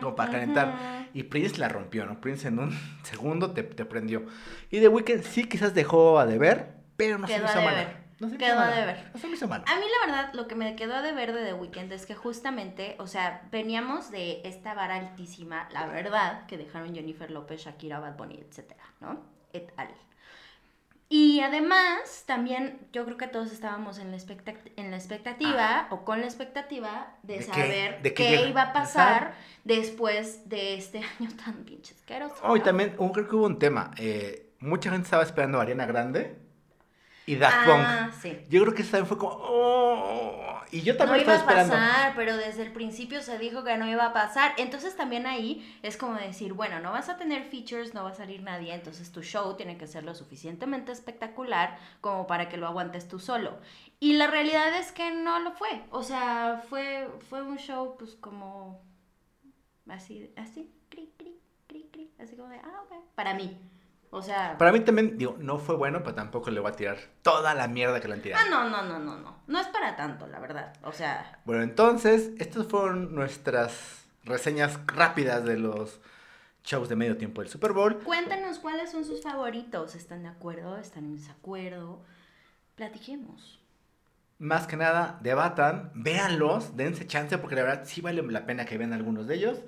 como 0.01 0.15
para 0.15 0.31
calentar. 0.31 1.09
Y 1.13 1.21
Prince 1.21 1.59
la 1.59 1.69
rompió, 1.69 2.07
¿no? 2.07 2.19
Prince 2.19 2.47
en 2.47 2.57
un 2.57 2.71
segundo 3.03 3.51
te, 3.51 3.61
te 3.61 3.85
prendió. 3.85 4.25
Y 4.71 4.79
The 4.79 4.87
Weeknd 4.87 5.21
sí 5.21 5.43
quizás 5.43 5.75
dejó 5.75 6.17
a 6.17 6.25
deber, 6.25 6.73
pero 6.95 7.19
no 7.19 7.27
se 7.27 7.35
hizo 7.35 7.61
mal. 7.61 7.97
No 8.19 8.29
se 8.29 8.37
quedó 8.39 8.59
a 8.59 8.71
deber. 8.71 9.11
No 9.13 9.19
se 9.19 9.27
me 9.27 9.33
hizo 9.33 9.47
mal. 9.47 9.63
A 9.67 9.75
mí 9.75 9.85
la 10.01 10.07
verdad 10.07 10.33
lo 10.33 10.47
que 10.47 10.55
me 10.55 10.75
quedó 10.75 10.95
a 10.95 11.03
deber 11.03 11.33
de 11.33 11.45
The 11.45 11.53
Weeknd 11.53 11.91
es 11.91 12.07
que 12.07 12.15
justamente, 12.15 12.95
o 12.97 13.05
sea, 13.05 13.47
veníamos 13.51 14.09
de 14.09 14.41
esta 14.43 14.73
vara 14.73 14.95
altísima, 14.95 15.69
la 15.71 15.85
verdad, 15.85 16.47
que 16.47 16.57
dejaron 16.57 16.95
Jennifer 16.95 17.29
López, 17.29 17.63
Shakira, 17.63 17.99
Bad 17.99 18.17
Bunny, 18.17 18.39
etcétera, 18.39 18.83
¿no? 19.01 19.21
Et 19.53 19.71
al. 19.77 19.89
Y 21.09 21.39
además, 21.39 22.23
también 22.25 22.79
yo 22.91 23.05
creo 23.05 23.15
que 23.15 23.27
todos 23.27 23.53
estábamos 23.53 23.97
en 23.97 24.11
la, 24.11 24.17
en 24.75 24.91
la 24.91 24.97
expectativa 24.97 25.87
o 25.89 26.03
con 26.03 26.19
la 26.19 26.25
expectativa 26.25 27.15
de, 27.23 27.41
saber 27.41 28.01
qué, 28.13 28.47
iba 28.47 28.61
a 28.63 28.73
pasar 28.73 29.33
después 29.63 30.49
de 30.49 30.75
este 30.75 30.99
año 31.19 31.29
tan 31.45 31.63
pinche 31.63 31.93
asqueroso. 31.95 32.35
Oh, 32.43 32.57
y 32.57 32.59
también 32.59 32.95
creo 32.97 33.27
que 33.27 33.35
hubo 33.35 33.45
un 33.45 33.57
tema. 33.57 33.91
Eh, 33.97 34.49
mucha 34.59 34.91
gente 34.91 35.05
estaba 35.05 35.23
esperando 35.23 35.59
a 35.59 35.61
Ariana 35.61 35.85
Grande 35.85 36.35
y 37.25 37.35
Daft 37.35 37.55
ah, 37.67 38.11
Sí. 38.21 38.45
Yo 38.49 38.61
creo 38.63 38.73
que 38.73 38.81
esa 38.81 39.05
fue 39.05 39.17
como. 39.17 39.33
Oh", 39.39 40.56
y 40.71 40.81
yo 40.81 40.97
también 40.97 41.25
no 41.25 41.33
iba 41.33 41.41
a 41.41 41.45
pasar, 41.45 42.13
pero 42.15 42.35
desde 42.35 42.63
el 42.63 42.73
principio 42.73 43.21
se 43.21 43.37
dijo 43.37 43.63
que 43.63 43.77
no 43.77 43.89
iba 43.89 44.05
a 44.05 44.13
pasar. 44.13 44.53
Entonces 44.57 44.95
también 44.95 45.25
ahí 45.25 45.79
es 45.81 45.95
como 45.95 46.15
decir, 46.15 46.53
bueno, 46.53 46.79
no 46.79 46.91
vas 46.91 47.09
a 47.09 47.17
tener 47.17 47.43
features, 47.43 47.93
no 47.93 48.03
va 48.03 48.09
a 48.09 48.13
salir 48.13 48.41
nadie, 48.41 48.73
entonces 48.73 49.11
tu 49.11 49.23
show 49.23 49.55
tiene 49.55 49.77
que 49.77 49.87
ser 49.87 50.03
lo 50.03 50.13
suficientemente 50.13 50.91
espectacular 50.91 51.77
como 52.01 52.27
para 52.27 52.49
que 52.49 52.57
lo 52.57 52.67
aguantes 52.67 53.07
tú 53.07 53.19
solo. 53.19 53.57
Y 53.99 54.13
la 54.13 54.27
realidad 54.27 54.77
es 54.77 54.91
que 54.91 55.11
no 55.11 55.39
lo 55.39 55.51
fue. 55.51 55.83
O 55.91 56.03
sea, 56.03 56.63
fue, 56.69 57.07
fue 57.29 57.41
un 57.41 57.57
show 57.57 57.95
pues 57.97 58.15
como 58.15 58.81
así, 59.87 60.31
así, 60.35 60.71
cri, 60.89 61.13
cri, 61.17 61.39
cri, 61.67 61.89
cri, 61.91 62.11
así 62.19 62.35
como 62.35 62.49
de, 62.49 62.57
ah, 62.57 62.81
ok, 62.85 62.93
para 63.15 63.33
mí. 63.33 63.57
O 64.09 64.21
sea. 64.21 64.57
Para 64.57 64.71
mí 64.71 64.79
también, 64.81 65.17
digo, 65.17 65.35
no 65.39 65.57
fue 65.59 65.75
bueno, 65.75 66.01
pero 66.01 66.15
tampoco 66.15 66.49
le 66.49 66.59
voy 66.59 66.71
a 66.71 66.75
tirar 66.75 66.97
toda 67.21 67.53
la 67.53 67.67
mierda 67.67 67.99
que 67.99 68.07
le 68.07 68.13
han 68.15 68.21
tirado. 68.21 68.43
Ah, 68.45 68.49
no, 68.49 68.69
no, 68.69 68.83
no, 68.83 68.99
no, 68.99 69.17
no. 69.17 69.37
No 69.47 69.59
es 69.59 69.67
para 69.67 69.95
tanto, 69.95 70.27
la 70.27 70.39
verdad. 70.39 70.73
O 70.83 70.93
sea. 70.93 71.39
Bueno, 71.45 71.63
entonces, 71.63 72.31
estas 72.39 72.67
fueron 72.67 73.13
nuestras 73.13 74.05
reseñas 74.23 74.79
rápidas 74.87 75.43
de 75.43 75.57
los 75.57 75.99
shows 76.63 76.89
de 76.89 76.95
medio 76.95 77.17
tiempo 77.17 77.41
del 77.41 77.49
Super 77.49 77.73
Bowl. 77.73 77.99
Cuéntanos 77.99 78.59
cuáles 78.59 78.91
son 78.91 79.03
sus 79.03 79.21
favoritos. 79.21 79.95
¿Están 79.95 80.23
de 80.23 80.29
acuerdo? 80.29 80.77
¿Están 80.77 81.05
en 81.05 81.15
desacuerdo? 81.17 82.01
Platiquemos. 82.75 83.59
Más 84.39 84.67
que 84.67 84.77
nada, 84.77 85.17
debatan, 85.21 85.91
véanlos, 85.95 86.77
dense 86.77 87.07
chance, 87.07 87.37
porque 87.39 87.55
la 87.55 87.63
verdad 87.63 87.81
sí 87.85 88.01
vale 88.01 88.21
la 88.21 88.45
pena 88.45 88.65
que 88.65 88.77
vean 88.77 88.93
algunos 88.93 89.27
de 89.27 89.35
ellos. 89.35 89.59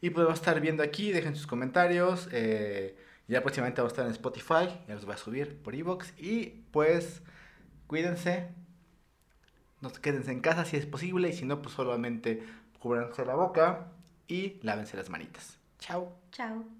Y 0.00 0.10
podemos 0.10 0.34
estar 0.34 0.60
viendo 0.60 0.82
aquí, 0.82 1.10
dejen 1.10 1.34
sus 1.34 1.46
comentarios. 1.46 2.28
Eh 2.30 2.96
ya 3.28 3.42
próximamente 3.42 3.80
vamos 3.80 3.92
a 3.92 3.94
estar 3.94 4.06
en 4.06 4.12
Spotify, 4.12 4.80
ya 4.88 4.94
los 4.94 5.04
voy 5.04 5.14
a 5.14 5.18
subir 5.18 5.62
por 5.62 5.74
Evox. 5.74 6.14
Y 6.18 6.64
pues 6.72 7.22
cuídense, 7.86 8.48
no 9.80 9.92
quédense 9.92 10.32
en 10.32 10.40
casa 10.40 10.64
si 10.64 10.76
es 10.76 10.86
posible. 10.86 11.28
Y 11.28 11.32
si 11.34 11.44
no, 11.44 11.60
pues 11.60 11.74
solamente 11.74 12.42
cubranse 12.78 13.24
la 13.24 13.34
boca 13.34 13.88
y 14.26 14.58
lávense 14.62 14.96
las 14.96 15.10
manitas. 15.10 15.58
Chao. 15.78 16.12
Chao. 16.32 16.77